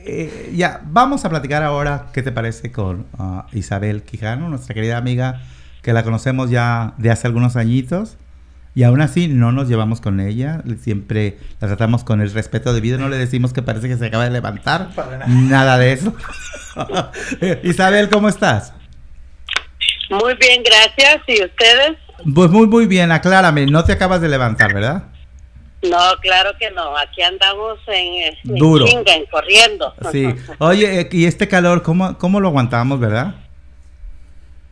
[0.07, 4.97] Eh, ya, vamos a platicar ahora, ¿qué te parece con ah, Isabel Quijano, nuestra querida
[4.97, 5.41] amiga,
[5.85, 8.17] que la conocemos ya de hace algunos añitos?
[8.75, 12.99] Y aún así no nos llevamos con ella, siempre la tratamos con el respeto debido,
[12.99, 15.27] no le decimos que parece que se acaba de levantar, Para nada.
[15.29, 16.13] nada de eso.
[17.63, 18.73] Isabel, ¿cómo estás?
[20.11, 21.23] Muy bien, gracias.
[21.29, 21.99] ¿Y ustedes?
[22.35, 25.05] Pues muy, muy bien, aclárame, no te acabas de levantar, ¿verdad?
[25.83, 26.97] No, claro que no.
[26.97, 28.87] Aquí andamos en, en Duro.
[28.87, 29.95] chinga, en corriendo.
[30.11, 30.35] Sí.
[30.59, 33.35] Oye, eh, y este calor, ¿cómo, cómo lo aguantamos, verdad?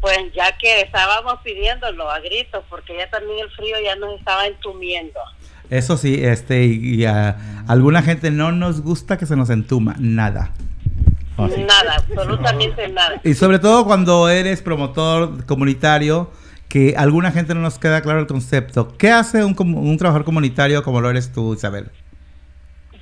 [0.03, 4.47] Pues ya que estábamos pidiéndolo a gritos, porque ya también el frío ya nos estaba
[4.47, 5.19] entumiendo.
[5.71, 9.95] Eso sí, este, y, y a alguna gente no nos gusta que se nos entuma,
[9.99, 10.53] nada.
[11.37, 11.63] Oh, sí.
[11.63, 13.21] Nada, absolutamente nada.
[13.25, 16.31] Y sobre todo cuando eres promotor comunitario,
[16.69, 18.97] que alguna gente no nos queda claro el concepto.
[18.99, 21.91] ¿Qué hace un, un trabajador comunitario como lo eres tú, Isabel?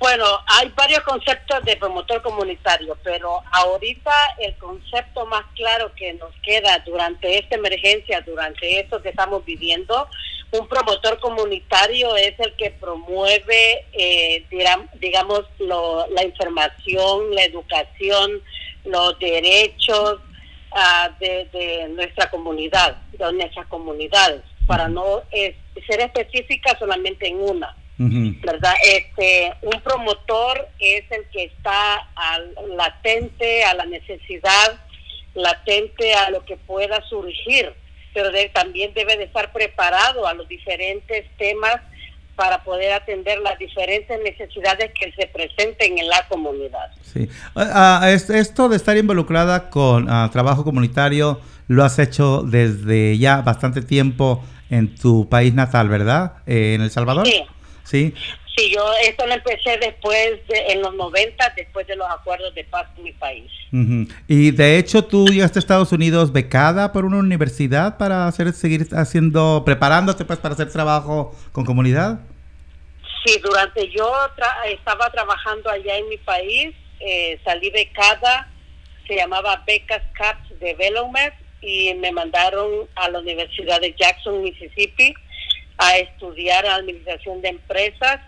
[0.01, 6.33] Bueno, hay varios conceptos de promotor comunitario, pero ahorita el concepto más claro que nos
[6.41, 10.07] queda durante esta emergencia, durante esto que estamos viviendo,
[10.53, 14.43] un promotor comunitario es el que promueve, eh,
[14.99, 18.41] digamos, lo- la información, la educación,
[18.85, 20.19] los derechos
[21.19, 27.77] de, de nuestra comunidad, de nuestras comunidades, para no eh, ser específica solamente en una.
[28.41, 28.73] ¿Verdad?
[28.83, 34.79] Este, un promotor es el que está al- latente a la necesidad,
[35.33, 37.73] latente a lo que pueda surgir,
[38.13, 41.75] pero de- también debe de estar preparado a los diferentes temas
[42.35, 46.91] para poder atender las diferentes necesidades que se presenten en la comunidad.
[47.03, 47.29] Sí.
[48.07, 53.81] Es- esto de estar involucrada con ah, trabajo comunitario lo has hecho desde ya bastante
[53.81, 56.33] tiempo en tu país natal, ¿verdad?
[56.47, 57.27] Eh, en El Salvador.
[57.27, 57.43] Sí.
[57.91, 58.13] Sí.
[58.57, 62.63] Sí, yo esto lo empecé después, de, en los 90, después de los acuerdos de
[62.65, 63.49] paz en mi país.
[64.27, 68.87] Y de hecho tú llegaste a Estados Unidos becada por una universidad para hacer seguir
[68.93, 72.19] haciendo preparándote pues para hacer trabajo con comunidad.
[73.25, 78.49] Sí, durante yo tra- estaba trabajando allá en mi país, eh, salí becada,
[79.07, 85.13] se llamaba Becas CAPS Development y me mandaron a la Universidad de Jackson, Mississippi,
[85.81, 88.19] a estudiar administración de empresas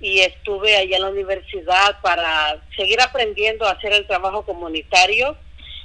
[0.00, 5.36] y estuve allá en la universidad para seguir aprendiendo a hacer el trabajo comunitario.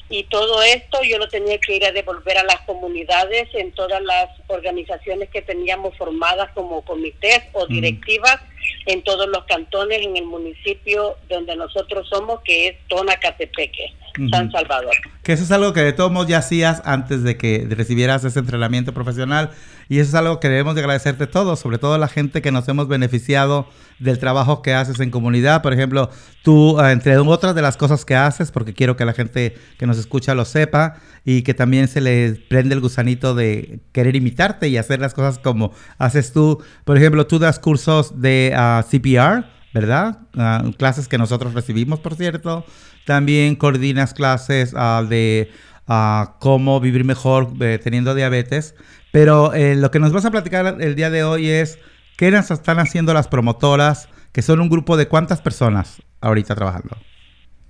[0.09, 4.01] Y todo esto yo lo tenía que ir a devolver a las comunidades en todas
[4.01, 8.37] las organizaciones que teníamos formadas como comités o directivas
[8.85, 13.93] en todos los cantones en el municipio donde nosotros somos, que es Tonacatepeque,
[14.31, 14.95] San Salvador.
[15.23, 18.39] Que eso es algo que de todos modos ya hacías antes de que recibieras ese
[18.39, 19.51] entrenamiento profesional.
[19.89, 22.67] Y eso es algo que debemos de agradecerte todos, sobre todo la gente que nos
[22.69, 23.67] hemos beneficiado
[23.99, 25.61] del trabajo que haces en comunidad.
[25.61, 26.09] Por ejemplo,
[26.43, 29.85] tú, eh, entre otras de las cosas que haces, porque quiero que la gente que
[29.85, 34.67] nos escucha lo sepa y que también se le prende el gusanito de querer imitarte
[34.69, 36.63] y hacer las cosas como haces tú.
[36.83, 40.19] Por ejemplo, tú das cursos de ah, CPR, ¿verdad?
[40.35, 42.65] Ah, clases que nosotros recibimos, por cierto.
[43.05, 45.51] También coordinas clases ah, de
[45.87, 48.75] ah, cómo vivir mejor eh, teniendo diabetes.
[49.11, 51.79] Pero eh, lo que nos vas a platicar el día de hoy es
[52.17, 56.97] qué nos están haciendo las promotoras, que son un grupo de cuántas personas ahorita trabajando.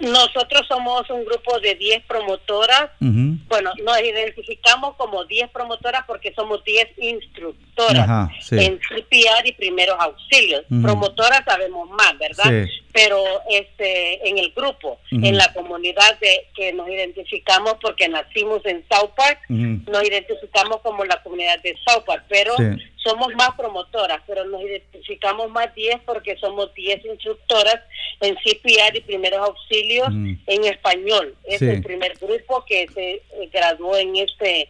[0.01, 2.91] Nosotros somos un grupo de 10 promotoras.
[2.99, 8.55] Bueno, nos identificamos como 10 promotoras porque somos 10 instructoras Ajá, sí.
[8.59, 10.63] en CPR y primeros auxilios.
[10.81, 12.65] Promotoras sabemos más, ¿verdad?
[12.65, 12.71] Sí.
[12.93, 18.83] Pero este en el grupo, en la comunidad de que nos identificamos porque nacimos en
[18.89, 22.65] South Park, nos identificamos como la comunidad de South Park, pero Sí.
[23.03, 27.79] Somos más promotoras, pero nos identificamos más 10 porque somos 10 instructoras
[28.19, 30.37] en CPR y primeros auxilios Ujú.
[30.47, 31.35] en español.
[31.43, 31.65] Es Sí.
[31.69, 34.69] el primer grupo que se graduó en este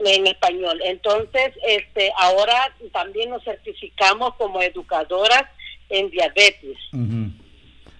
[0.00, 0.80] en español.
[0.84, 5.44] Entonces, este ahora también nos certificamos como educadoras
[5.88, 6.76] en diabetes.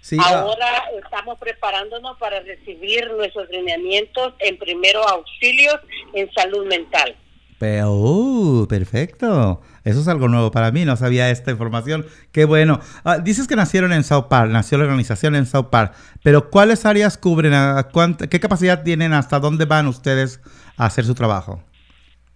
[0.01, 5.77] Sí, ah, Ahora estamos preparándonos para recibir nuestros lineamientos en primeros auxilios
[6.13, 7.17] en salud mental.
[7.59, 9.63] Pero, uh, perfecto.
[9.85, 12.07] Eso es algo nuevo para mí, no sabía esta información.
[12.33, 12.81] Qué bueno.
[13.05, 16.87] Ah, dices que nacieron en South Park, nació la organización en South Park, pero ¿cuáles
[16.87, 17.53] áreas cubren?
[17.53, 17.91] ¿A
[18.31, 19.13] ¿Qué capacidad tienen?
[19.13, 20.41] ¿Hasta dónde van ustedes
[20.77, 21.63] a hacer su trabajo?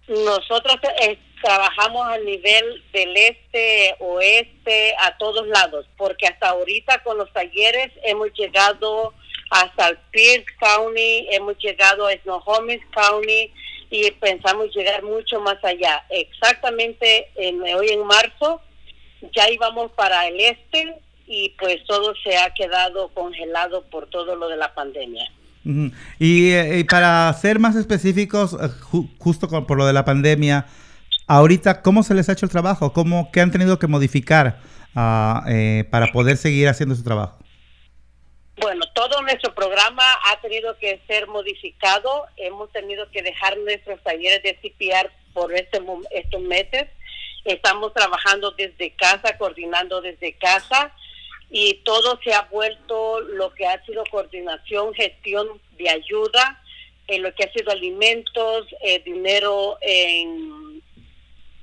[0.07, 7.17] Nosotros eh, trabajamos a nivel del este, oeste, a todos lados, porque hasta ahorita con
[7.17, 9.13] los talleres hemos llegado
[9.51, 13.51] hasta el Pierce County, hemos llegado a Snohomish County
[13.89, 16.03] y pensamos llegar mucho más allá.
[16.09, 18.61] Exactamente en, hoy en marzo
[19.35, 20.95] ya íbamos para el este
[21.27, 25.29] y pues todo se ha quedado congelado por todo lo de la pandemia.
[26.19, 30.05] Y, eh, y para ser más específicos, eh, ju- justo con- por lo de la
[30.05, 30.65] pandemia,
[31.27, 32.93] ahorita, ¿cómo se les ha hecho el trabajo?
[32.93, 34.59] ¿Cómo, ¿Qué han tenido que modificar
[34.95, 37.37] ah, eh, para poder seguir haciendo su trabajo?
[38.59, 42.25] Bueno, todo nuestro programa ha tenido que ser modificado.
[42.35, 46.87] Hemos tenido que dejar nuestros talleres de CPR por este, estos meses.
[47.45, 50.93] Estamos trabajando desde casa, coordinando desde casa
[51.49, 56.61] y todo se ha vuelto lo que ha sido coordinación, gestión de ayuda,
[57.07, 60.83] en lo que ha sido alimentos, eh, dinero en,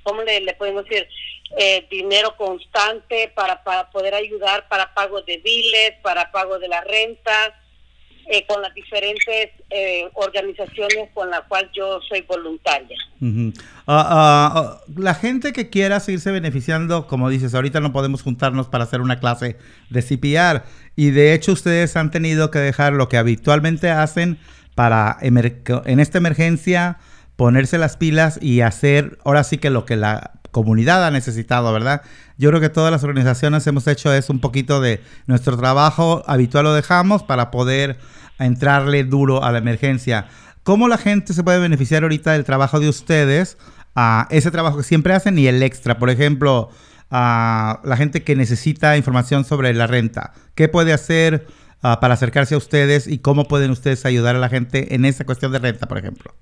[0.01, 1.07] ¿cómo le, le podemos decir?
[1.55, 6.81] Eh, dinero constante para, para poder ayudar para pago de biles, para pago de la
[6.81, 7.55] renta,
[8.29, 12.97] eh, con las diferentes eh, organizaciones con las cuales yo soy voluntaria.
[13.87, 18.67] Ah, ah, ah, la gente que quiera seguirse beneficiando, como dices, ahorita no podemos juntarnos
[18.67, 19.57] para hacer una clase
[19.89, 20.63] de CPR
[20.97, 24.37] y de hecho ustedes han tenido que dejar lo que habitualmente hacen
[24.75, 26.97] para en esta emergencia
[27.37, 32.01] ponerse las pilas y hacer ahora sí que lo que la comunidad ha necesitado, ¿verdad?
[32.37, 36.65] Yo creo que todas las organizaciones hemos hecho es un poquito de nuestro trabajo habitual
[36.65, 37.97] lo dejamos para poder
[38.39, 40.27] entrarle duro a la emergencia.
[40.63, 43.57] ¿Cómo la gente se puede beneficiar ahorita del trabajo de ustedes?
[43.99, 45.97] a ese trabajo que siempre hacen y el extra.
[45.97, 46.69] Por ejemplo,
[47.09, 50.33] a la gente que necesita información sobre la renta.
[50.53, 51.47] ¿Qué puede hacer
[51.81, 55.25] ah, para acercarse a ustedes y cómo pueden ustedes ayudar a la gente en esa
[55.25, 56.35] cuestión de renta, por ejemplo?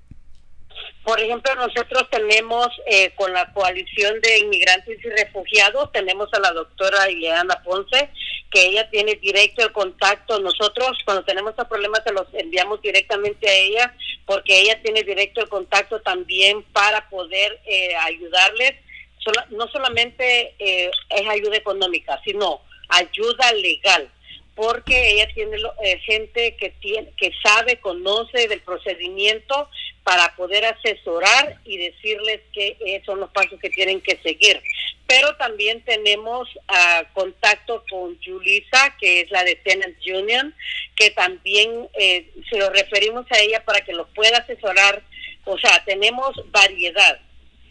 [1.06, 6.50] Por ejemplo, nosotros tenemos eh, con la coalición de inmigrantes y refugiados, tenemos a la
[6.50, 8.10] doctora Ileana Ponce,
[8.50, 10.40] que ella tiene directo el contacto.
[10.40, 13.94] Nosotros cuando tenemos estos problemas se los enviamos directamente a ella,
[14.24, 18.74] porque ella tiene directo el contacto también para poder eh, ayudarles.
[19.18, 24.10] Sola- no solamente eh, es ayuda económica, sino ayuda legal
[24.56, 29.68] porque ella tiene eh, gente que tiene que sabe, conoce del procedimiento
[30.06, 34.62] para poder asesorar y decirles que eh, son los pasos que tienen que seguir.
[35.08, 40.54] Pero también tenemos ah, contacto con Julissa, que es la de Tenants Union,
[40.94, 45.02] que también eh, se lo referimos a ella para que los pueda asesorar.
[45.44, 47.18] O sea, tenemos variedad.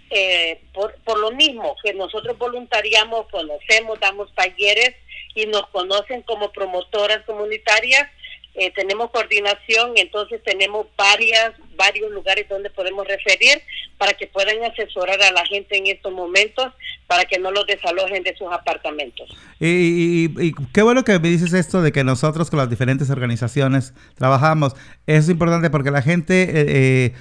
[0.09, 4.93] Eh, por, por lo mismo que nosotros voluntariamos, conocemos, damos talleres
[5.35, 8.09] y nos conocen como promotoras comunitarias,
[8.57, 13.61] eh, tenemos coordinación, entonces tenemos varias, varios lugares donde podemos referir
[13.97, 16.67] para que puedan asesorar a la gente en estos momentos
[17.07, 19.29] para que no los desalojen de sus apartamentos.
[19.59, 23.09] Y, y- y- qué bueno que me dices esto de que nosotros con las diferentes
[23.09, 24.73] organizaciones trabajamos.
[25.05, 27.13] Es importante porque la gente, eh, eh,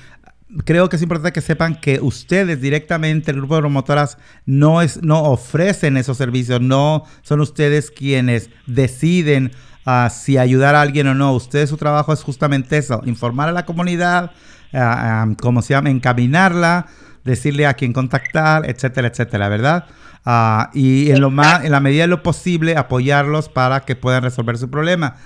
[0.65, 5.03] creo que es importante que sepan que ustedes directamente, el grupo de promotoras, no, es,
[5.03, 9.53] no ofrecen esos servicios, no son ustedes quienes deciden
[9.85, 11.33] ah, si ayudar a alguien o no.
[11.35, 14.31] Ustedes su trabajo es justamente eso, informar a la comunidad,
[14.73, 16.87] ah, ah, como se llama, encaminarla,
[17.25, 19.87] decirle a quién contactar, etcétera, etcétera, ¿verdad?
[20.25, 24.23] Ah, y en lo más, en la medida de lo posible, apoyarlos para que puedan
[24.23, 25.17] resolver su problema.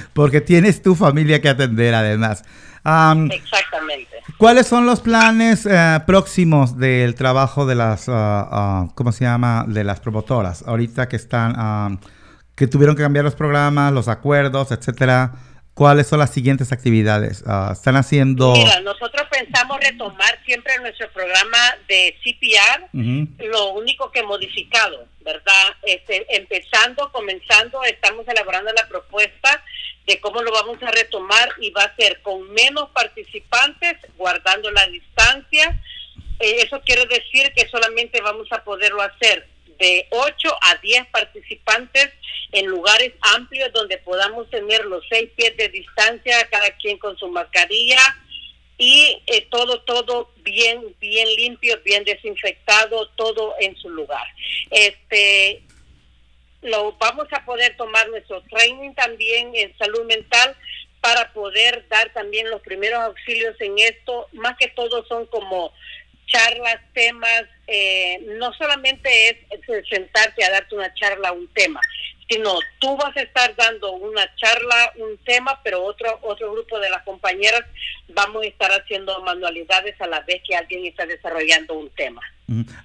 [0.14, 2.44] Porque tienes tu familia que atender además.
[2.84, 4.08] Am, exactamente.
[4.38, 9.66] ¿Cuáles son los planes eh, próximos del trabajo de las, ah, ¿cómo se llama?
[9.68, 10.64] De las promotoras.
[10.66, 12.00] Ahorita que están,
[12.56, 15.34] que tuvieron que cambiar los programas, los acuerdos, etcétera.
[15.80, 17.42] ¿Cuáles son las siguientes actividades?
[17.48, 18.52] Ah, ¿Están haciendo...?
[18.52, 21.58] Mira, nosotros pensamos retomar siempre nuestro programa
[21.88, 23.50] de CPR, Ujú.
[23.50, 25.68] lo único que modificado, ¿verdad?
[25.84, 29.64] Este, empezando, comenzando, estamos elaborando la propuesta
[30.06, 34.86] de cómo lo vamos a retomar y va a ser con menos participantes, guardando la
[34.88, 35.82] distancia.
[36.42, 39.48] Eh, eso quiere decir que solamente vamos a poderlo hacer
[39.80, 42.10] de 8 a 10 participantes
[42.52, 47.28] en lugares amplios donde podamos tener los 6 pies de distancia, cada quien con su
[47.30, 48.02] mascarilla
[48.78, 54.26] y eh, todo, todo bien, bien limpio, bien desinfectado, todo en su lugar.
[54.72, 55.62] Este,
[56.62, 60.56] lo vamos a poder tomar nuestro training también en salud mental
[61.02, 64.28] para poder dar también los primeros auxilios en esto.
[64.34, 65.74] Más que todo son como
[66.30, 71.82] charlas, temas, eh, no solamente es, es sentarte a darte una charla, un tema,
[72.30, 76.90] sino tú vas a estar dando una charla, un tema, pero otro otro grupo de
[76.90, 77.64] las compañeras
[78.10, 82.22] vamos a estar haciendo manualidades a la vez que alguien está desarrollando un tema.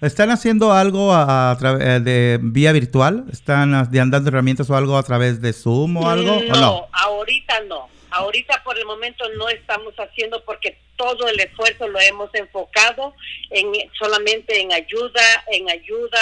[0.03, 3.25] ¿Están haciendo algo a, a eh, de vía virtual?
[3.33, 6.41] ¿Están ah, dando herramientas o algo a través de Zoom o algo?
[6.43, 6.89] No, ¿O no?
[6.93, 7.89] ahorita no.
[8.15, 13.13] Ahorita por el momento no estamos haciendo porque todo el esfuerzo lo hemos enfocado
[13.51, 16.21] en solamente en ayuda, en ayuda.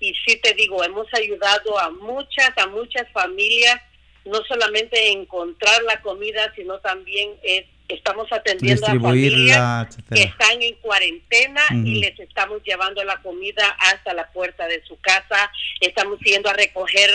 [0.00, 3.78] Y sí te digo, hemos ayudado a muchas, a muchas familias,
[4.24, 10.74] no solamente encontrar la comida, sino también es, estamos atendiendo a familias que están en
[10.76, 15.50] cuarentena y les estamos llevando la comida hasta la puerta de su casa.
[15.80, 17.10] Estamos yendo a recoger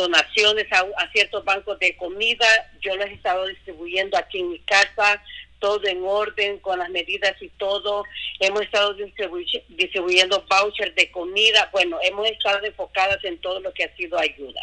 [0.00, 2.46] donaciones a, ciertos bancos de comida.
[2.80, 5.22] Yo les he estado distribuyendo aquí en mi casa,
[5.58, 8.04] todo en orden, con las medidas y todo.
[8.40, 11.68] Hemos estado distribuy- distribuyendo vouchers de comida.
[11.72, 14.60] Bueno, hemos estado enfocadas en todo lo que ha sido ayuda.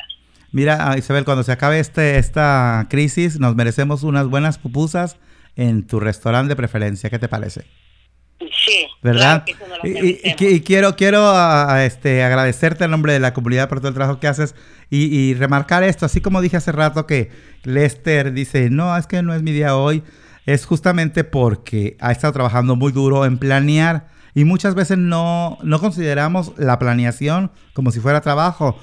[0.51, 5.17] Mira, ah, Isabel, cuando se acabe este, esta crisis, nos merecemos unas buenas pupusas
[5.55, 7.09] en tu restaurante de preferencia.
[7.09, 7.65] ¿Qué te parece?
[8.39, 9.43] Sí, ¿Verdad?
[9.45, 13.33] claro que y, y- y- quiero, quiero ah, ah, este, agradecerte en nombre de la
[13.33, 14.53] comunidad por todo el trabajo que haces
[14.91, 17.31] y, y remarcar esto, así como dije hace rato que
[17.63, 20.03] Lester dice, no, es que no es mi día hoy,
[20.45, 25.79] es justamente porque ha estado trabajando muy duro en planear y muchas veces no, no
[25.79, 28.77] consideramos la planeación como si fuera trabajo.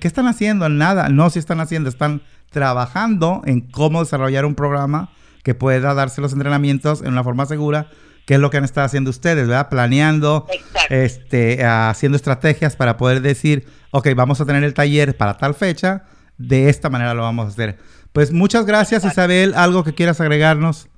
[0.00, 0.68] ¿Qué están haciendo?
[0.68, 5.10] Nada, no, si están haciendo, están trabajando en cómo desarrollar un programa
[5.44, 7.88] que pueda darse los entrenamientos en una forma segura,
[8.26, 9.68] que es lo que han estado haciendo ustedes, ¿verdad?
[9.70, 10.94] Planeando, Exacto.
[10.94, 16.04] este, haciendo estrategias para poder decir, ok, vamos a tener el taller para tal fecha,
[16.36, 17.78] de esta manera lo vamos a hacer.
[18.12, 19.20] Pues muchas gracias Exacto.
[19.32, 20.88] Isabel, algo que quieras agregarnos.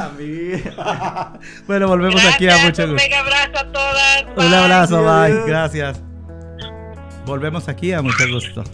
[0.00, 1.42] A mí.
[1.66, 3.04] bueno, volvemos aquí a mucho un gusto.
[3.06, 4.24] mega abrazo a todas.
[4.34, 5.42] Un abrazo, bye.
[5.46, 6.00] Gracias.
[7.26, 8.64] Volvemos aquí a mucho gusto.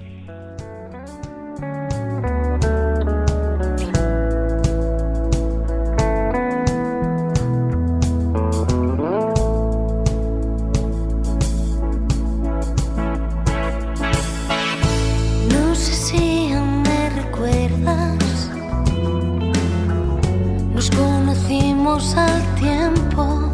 [21.98, 23.50] Al tiempo,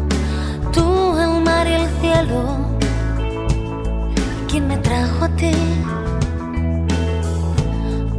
[0.71, 2.43] tú, el mar y el cielo.
[4.47, 5.51] ¿Quién me trajo a ti?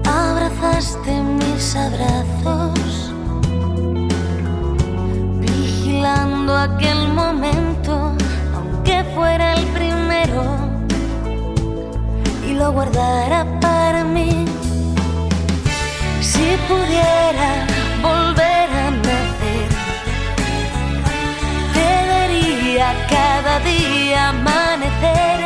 [0.05, 3.13] Abrazaste mis abrazos,
[5.39, 8.13] vigilando aquel momento,
[8.57, 10.43] aunque fuera el primero
[12.49, 14.45] y lo guardara para mí.
[16.21, 17.76] Si pudiera
[23.09, 25.39] cada día amanecer,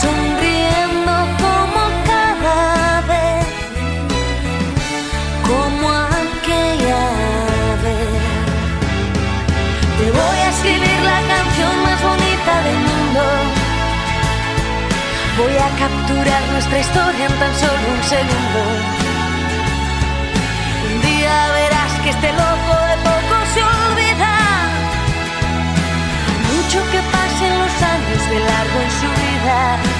[0.00, 1.12] sonriendo
[1.44, 3.46] como cada vez,
[5.48, 5.88] como
[6.24, 7.04] aquella
[7.84, 8.20] vez.
[9.98, 13.22] Te voy a escribir la canción más bonita del mundo.
[15.38, 18.60] Voy a capturar nuestra historia en tan solo un segundo.
[20.86, 24.29] Un día verás que este loco de poco se olvida.
[28.28, 29.99] Largo en su vida.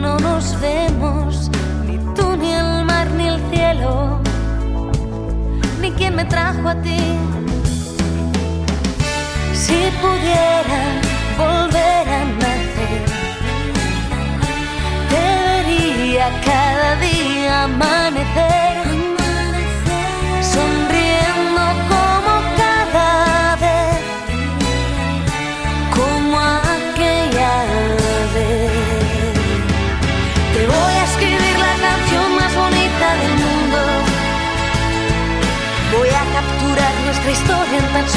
[0.00, 1.50] No nos vemos,
[1.86, 4.20] ni tú, ni el mar, ni el cielo
[5.80, 6.98] ni quién me trajo a ti.
[9.54, 10.80] Si pudiera
[11.36, 13.04] volver a nacer,
[15.10, 18.67] te cada día amanecer,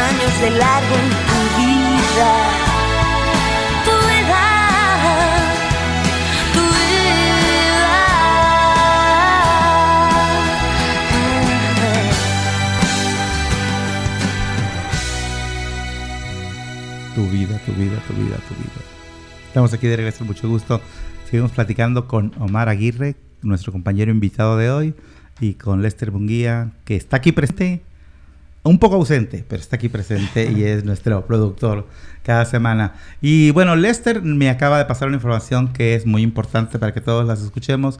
[0.00, 2.32] Años de largo en tu vida.
[3.84, 4.44] Tu vida,
[6.54, 6.62] tu
[17.32, 17.58] vida.
[17.66, 18.80] Tu vida, tu vida, tu vida.
[19.46, 20.80] Estamos aquí de regreso, mucho gusto.
[21.28, 24.94] Seguimos platicando con Omar Aguirre, nuestro compañero invitado de hoy,
[25.40, 27.82] y con Lester Bunguía, que está aquí presente,
[28.62, 31.86] un poco ausente, pero está aquí presente y es nuestro productor
[32.22, 32.94] cada semana.
[33.20, 37.00] Y bueno, Lester me acaba de pasar una información que es muy importante para que
[37.00, 37.98] todos las escuchemos.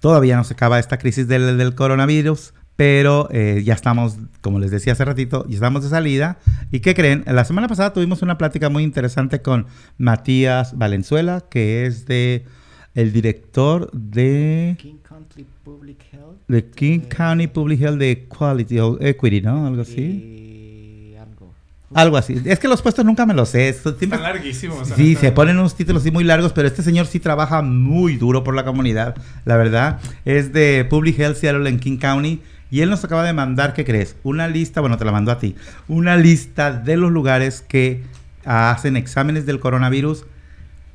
[0.00, 4.94] Todavía no se acaba esta crisis del, coronavirus, pero eh, ya estamos, como les decía
[4.94, 6.38] hace ratito, ya estamos de salida.
[6.70, 7.24] ¿Y qué creen?
[7.26, 9.66] La semana pasada tuvimos una plática muy interesante con
[9.98, 12.46] Matías Valenzuela, que es de
[12.94, 16.38] el director de, King Country Public Health.
[16.48, 19.66] de King eh, County Public Health de Quality o Equity, ¿no?
[19.66, 20.00] Algo así.
[20.00, 21.52] y algo.
[21.94, 22.40] Algo así.
[22.44, 23.72] Es que los puestos nunca me los sé.
[23.72, 24.88] Siempre- Están larguísimos.
[24.88, 28.42] Sí, se ponen unos títulos así muy largos, pero este señor sí trabaja muy duro
[28.42, 30.00] por la comunidad, la verdad.
[30.24, 32.40] Es de Public Health Seattle en King County.
[32.72, 34.14] Y él nos acaba de mandar, ¿qué crees?
[34.22, 35.56] Una lista, bueno, te la mandó a ti.
[35.88, 38.02] Una lista de los lugares que
[38.44, 40.24] hacen exámenes del coronavirus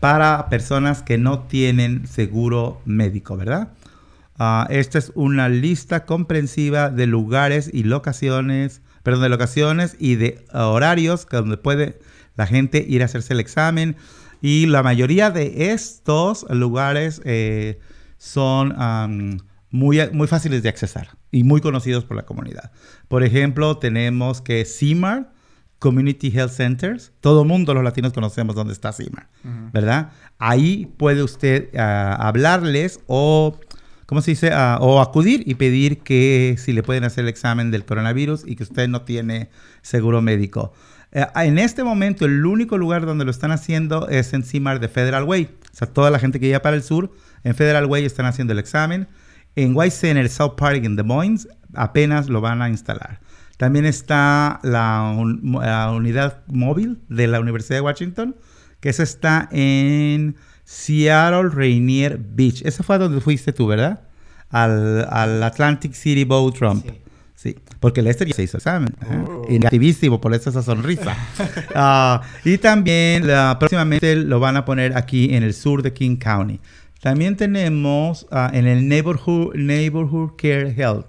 [0.05, 3.69] para personas que no tienen seguro médico, ¿verdad?
[4.37, 10.45] Ah, esta es una lista comprensiva de lugares y locaciones, perdón, de locaciones y de
[10.53, 11.97] horarios donde puede
[12.35, 13.95] la gente ir a hacerse el examen.
[14.43, 17.79] Y la mayoría de estos lugares eh,
[18.19, 18.75] son
[19.71, 22.71] muy, muy fáciles de accesar y muy conocidos por la comunidad.
[23.07, 25.31] Por ejemplo, tenemos que CIMAR,
[25.85, 27.11] Community Health Centers.
[27.21, 29.27] Todo mundo, los latinos, conocemos dónde está CIMAR,
[29.71, 30.09] ¿verdad?
[30.39, 33.59] Ahí puede usted ah, hablarles o,
[34.07, 34.49] ¿cómo se dice?
[34.51, 38.55] Ah, o acudir y pedir que si le pueden hacer el examen del coronavirus y
[38.55, 39.51] que usted no tiene
[39.83, 40.73] seguro médico.
[41.11, 44.87] Eh, en este momento, el único lugar donde lo están haciendo es en CIMAR de
[44.87, 45.51] Federal Way.
[45.71, 47.11] O sea, toda la gente que llega para el sur,
[47.43, 49.07] en Federal Way están haciendo el examen.
[49.55, 53.19] En White Center, South Park, en Des Moines, apenas lo van a instalar.
[53.57, 58.35] También está la, un- la unidad móvil de la Universidad de Washington,
[58.79, 60.35] que esa está en
[60.65, 62.61] Seattle Rainier Beach.
[62.65, 64.01] Esa fue donde fuiste tú, ¿verdad?
[64.49, 66.83] Al, al Atlantic City Boat Trump.
[66.85, 66.91] Sí.
[67.37, 68.95] Sí, porque Lester ya se hizo examen.
[69.01, 69.23] ajá.
[69.27, 70.21] Oh.
[70.21, 71.15] Por eso esa sonrisa.
[71.75, 76.15] Ah, y también la- próximamente lo van a poner aquí en el sur de King
[76.15, 76.59] County.
[77.01, 81.05] También tenemos ah, en el Neighborhood, Neighborhood Care Health,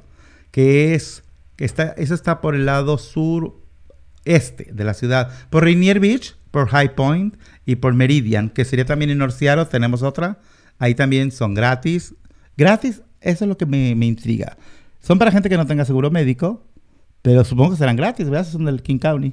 [0.50, 1.22] que es,
[1.56, 3.60] que está, eso está por el lado sur
[4.24, 5.30] este de la ciudad.
[5.50, 9.66] Por Rainier Beach, por High Point y por Meridian, que sería también en North Seattle,
[9.66, 10.38] tenemos otra.
[10.78, 12.14] Ahí también son gratis.
[12.56, 14.56] Gratis, eso es lo que me, me intriga.
[15.00, 16.64] Son para gente que no tenga seguro médico,
[17.22, 18.46] pero supongo que serán gratis, ¿verdad?
[18.46, 19.32] Son del King County.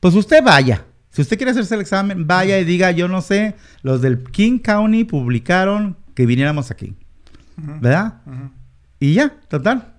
[0.00, 0.84] Pues usted vaya.
[1.10, 4.58] Si usted quiere hacerse el examen, vaya y diga, yo no sé, los del King
[4.58, 6.94] County publicaron que viniéramos aquí.
[7.56, 8.20] ¿Verdad?
[8.98, 9.93] Y ya, total.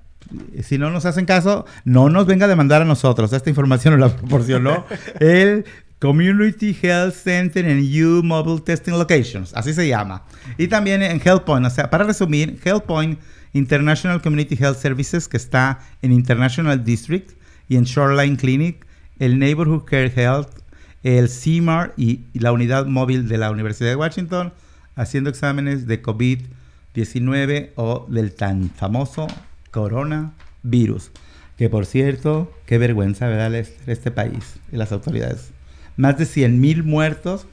[0.64, 3.32] Si no nos hacen caso, no nos venga a demandar a nosotros.
[3.34, 4.86] Esta información nos la proporcionó
[5.20, 5.66] el
[6.00, 9.54] Community Health Center en U Mobile Testing Locations.
[9.54, 10.24] Así se llama.
[10.58, 11.66] Y también en HealthPoint.
[11.66, 13.20] O sea, para resumir, HealthPoint
[13.54, 17.32] International Community Health Services, que está en International District
[17.70, 18.86] y en Shoreline Clinic,
[19.20, 20.50] el Neighborhood Care Health,
[21.04, 24.54] el CIMAR y, y la unidad móvil de la Universidad de Washington,
[24.96, 29.28] haciendo exámenes de COVID-19 o del tan famoso
[29.76, 31.12] coronavirus.
[31.58, 33.52] Que por cierto, qué vergüenza, ¿verdad?
[33.52, 35.52] Lester, Este país y las autoridades.
[35.98, 37.46] Más de 100 mil muertos.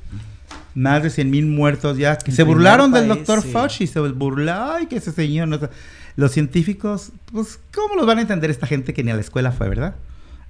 [0.75, 2.17] Más de 100 mil muertos ya.
[2.17, 3.51] Que El se burlaron del doctor sí.
[3.51, 3.87] Fauci.
[3.87, 4.77] Se burlaron.
[4.77, 5.49] Ay, que ese señor.
[5.49, 5.59] no
[6.17, 9.53] Los científicos, pues, ¿cómo los van a entender esta gente que ni a la escuela
[9.53, 9.97] fue, verdad?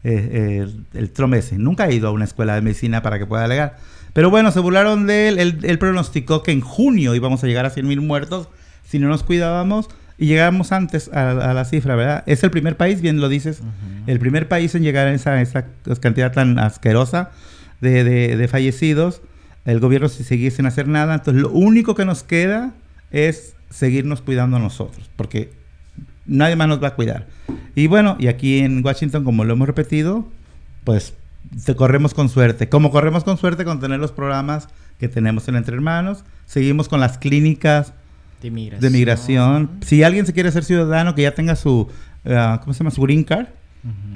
[0.04, 1.56] Eh, el, el Trump ese.
[1.56, 3.78] Nunca ha ido a una escuela de medicina para que pueda alegar.
[4.12, 5.38] Pero bueno, se burlaron de él.
[5.38, 8.48] Él, él pronosticó que en junio íbamos a llegar a 100 mil muertos
[8.86, 9.88] si no nos cuidábamos.
[10.18, 12.22] Y llegamos antes a, a la cifra, ¿verdad?
[12.26, 13.60] Es el primer país, bien lo dices,
[14.06, 15.64] el primer país en llegar a esa, esa
[16.00, 17.30] cantidad tan asquerosa
[17.80, 19.22] de, de- de fallecidos.
[19.64, 21.14] El gobierno si seguir sin hacer nada.
[21.14, 22.72] Entonces, lo único que nos queda
[23.10, 25.50] es seguirnos cuidando nosotros, porque
[26.26, 27.26] nadie más nos va a cuidar.
[27.74, 30.28] Y bueno, y aquí en Washington, como lo hemos repetido,
[30.84, 31.14] pues
[31.64, 32.68] te corremos con suerte.
[32.68, 37.00] Como corremos con suerte con tener los programas que tenemos en Entre Hermanos, seguimos con
[37.00, 37.92] las clínicas
[38.42, 38.80] De migración.
[38.80, 39.70] de migración.
[39.82, 41.88] Si alguien se quiere hacer ciudadano, que ya tenga su,
[42.26, 42.90] ah, ¿cómo se llama?
[42.90, 43.46] Su green card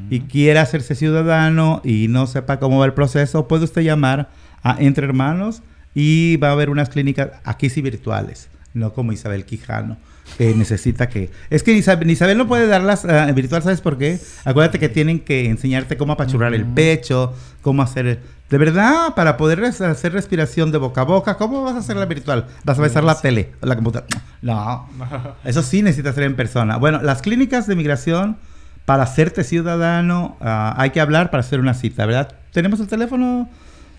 [0.09, 4.31] y quiera hacerse ciudadano y no sepa cómo va el proceso, puede usted llamar
[4.62, 5.62] a Entre Hermanos
[5.95, 9.97] y va a haber unas clínicas aquí sí virtuales, no como Isabel Quijano,
[10.39, 11.31] que necesita que...
[11.51, 14.18] Es que Isabel, Isabel no puede darlas ah, virtual, ¿sabes por qué?
[14.45, 18.20] Acuérdate que tienen que enseñarte cómo apachurrar el pecho, cómo hacer...
[18.51, 22.05] De verdad, para poder res- hacer respiración de boca a boca, ¿cómo vas a hacerla
[22.07, 22.47] virtual?
[22.64, 24.07] ¿Vas a besar la tele, la computadora?
[24.43, 24.89] No,
[25.45, 26.77] eso sí necesitas hacer en persona.
[26.77, 28.37] Bueno, las clínicas de migración,
[28.85, 32.37] para hacerte ciudadano, ah, hay que hablar para hacer una cita, ¿verdad?
[32.53, 33.49] ¿Tenemos el teléfono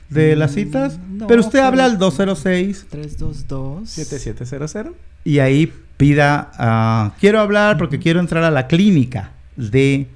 [0.09, 0.99] de las Mm, citas?
[1.09, 3.89] no, pero usted habla al 206 322.
[3.89, 4.93] 7700.
[5.25, 10.07] y ahí pida, ah, quiero hablar porque quiero entrar a la clínica de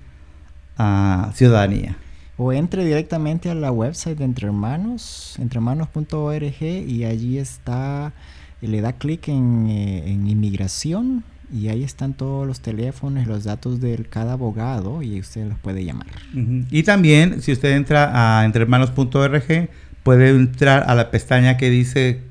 [0.77, 1.97] ah, ciudadanía.
[2.37, 8.13] O entre directamente a la website de Entre Hermanos, entrehermanos.org y allí está,
[8.61, 11.23] le da clic en, eh, en inmigración
[11.53, 15.83] y ahí están todos los teléfonos, los datos de cada abogado y usted los puede
[15.83, 16.07] llamar.
[16.33, 19.69] Y también, si usted entra a entrehermanos.org,
[20.03, 22.21] puede entrar a la pestaña que dice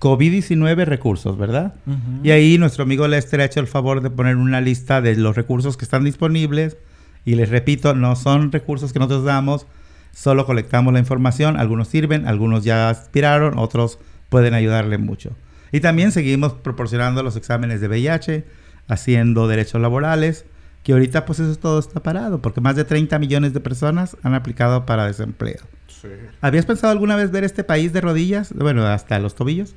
[0.00, 1.74] COVID-19 recursos, ¿verdad?
[1.86, 2.24] Ujú.
[2.24, 5.36] Y ahí nuestro amigo Lester ha hecho el favor de poner una lista de los
[5.36, 6.78] recursos que están disponibles.
[7.26, 9.66] Y les repito, no son recursos que nosotros damos,
[10.12, 11.58] solo colectamos la información.
[11.58, 13.98] Algunos sirven, algunos ya aspiraron, otros
[14.30, 15.36] pueden ayudarle mucho.
[15.70, 18.44] Y también seguimos proporcionando los exámenes de VIH,
[18.88, 20.46] haciendo derechos laborales,
[20.82, 24.32] que ahorita pues eso todo está parado, porque más de 30 millones de personas han
[24.32, 25.60] aplicado para desempleo.
[25.88, 26.08] Sí.
[26.40, 28.54] ¿Habías pensado alguna vez ver este país de rodillas?
[28.54, 29.74] Bueno, hasta los tobillos.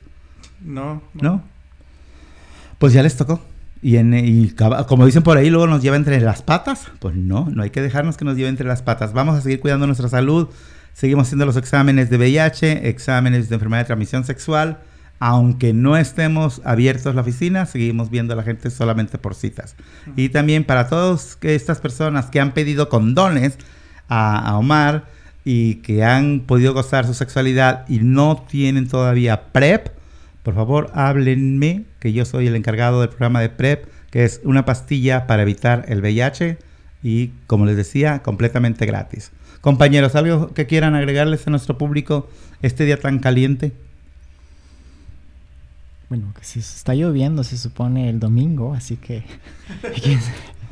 [0.63, 1.43] No, ¿No?
[2.77, 3.41] Pues ya les tocó.
[3.81, 4.53] Y, en, y
[4.87, 6.87] como dicen por ahí, luego nos lleva entre las patas.
[6.99, 9.13] Pues no, no hay que dejarnos que nos lleve entre las patas.
[9.13, 10.49] Vamos a seguir cuidando nuestra salud.
[10.93, 14.79] Seguimos haciendo los exámenes de VIH, exámenes de enfermedad de transmisión sexual.
[15.19, 19.75] Aunque no estemos abiertos la oficina, seguimos viendo a la gente solamente por citas.
[20.15, 23.57] Y también para todas estas personas que han pedido condones
[24.09, 25.05] a, a Omar
[25.45, 30.02] y que han podido gozar su sexualidad y no tienen todavía PrEP,
[30.43, 34.65] por favor háblenme, que yo soy el encargado del programa de PrEP, que es una
[34.65, 36.57] pastilla para evitar el VIH
[37.01, 39.31] y, como les decía, completamente gratis.
[39.61, 42.29] Compañeros, ¿algo que quieran agregarles a nuestro público
[42.61, 43.71] este día tan caliente?
[46.09, 49.23] Bueno, que si está lloviendo se supone el domingo, así que
[50.03, 50.19] quién,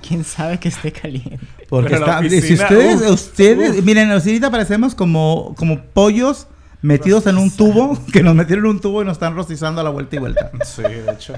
[0.06, 1.40] quién sabe que esté caliente.
[1.70, 3.86] Porque Pero la está, si ustedes, uf, ustedes, uf.
[3.86, 6.48] miren, ahorita parecemos como, como pollos
[6.82, 9.84] metidos en un tubo, que nos metieron en un tubo y nos están rostizando a
[9.84, 10.52] la vuelta y vuelta.
[10.66, 11.34] Sí, de hecho.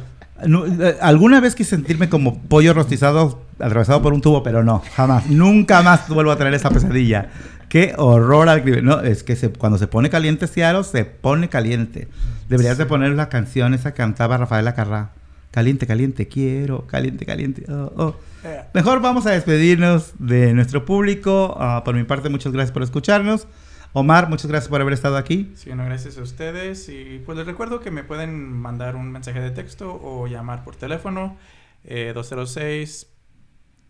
[0.45, 4.81] No, eh, alguna vez quise sentirme como pollo rostizado atravesado por un tubo, pero no,
[4.95, 5.27] jamás.
[5.27, 7.29] Nunca más vuelvo a tener esa pesadilla.
[7.69, 8.85] Qué horror al crimen.
[8.85, 12.07] No, es que se- cuando se pone caliente Seattle, se pone caliente.
[12.49, 15.11] Deberías de poner la canción esa que cantaba Rafael Acarrá.
[15.51, 17.63] Caliente, caliente, quiero, caliente, caliente.
[17.71, 18.15] oh, oh.
[18.43, 21.55] Eh, Mejor vamos a despedirnos de nuestro público.
[21.59, 23.47] Ah, por mi parte, muchas gracias por escucharnos.
[23.95, 25.51] Omar, muchas gracias por haber estado aquí.
[25.55, 26.89] Sí, no, gracias a ustedes.
[26.89, 30.75] Y pues les recuerdo que me pueden mandar un mensaje de texto o llamar por
[30.75, 31.37] teléfono
[31.83, 32.11] eh,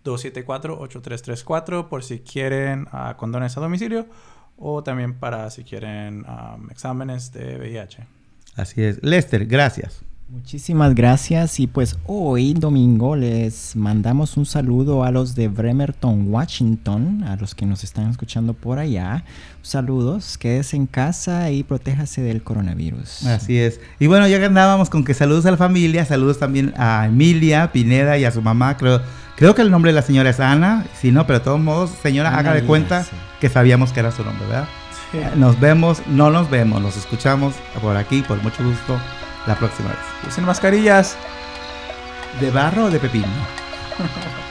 [0.03, 4.07] 206-274-8334 por si quieren ah, condones a domicilio
[4.57, 8.05] o también para si quieren am, exámenes de VIH.
[8.57, 9.01] Así es.
[9.03, 10.03] Lester, gracias.
[10.29, 17.23] Muchísimas gracias y pues hoy domingo les mandamos un saludo a los de Bremerton, Washington,
[17.23, 19.25] a los que nos están escuchando por allá.
[19.61, 23.25] Saludos, quédese en casa y protéjase del coronavirus.
[23.27, 23.79] Así es.
[23.99, 27.71] Y bueno, ya que andábamos con que saludos a la familia, saludos también a Emilia
[27.71, 28.77] Pineda y a su mamá.
[28.77, 29.01] Creo,
[29.35, 30.85] creo que el nombre de la señora es Ana.
[30.99, 33.11] Si no, pero de todos modos, señora, Ana haga de Lina, cuenta sí.
[33.39, 34.67] que sabíamos que era su nombre, ¿verdad?
[35.35, 38.97] Nos vemos, no nos vemos, nos escuchamos por aquí, por mucho gusto,
[39.45, 39.99] la próxima vez.
[40.27, 41.17] Usen mascarillas.
[42.39, 43.27] ¿De barro o de pepino?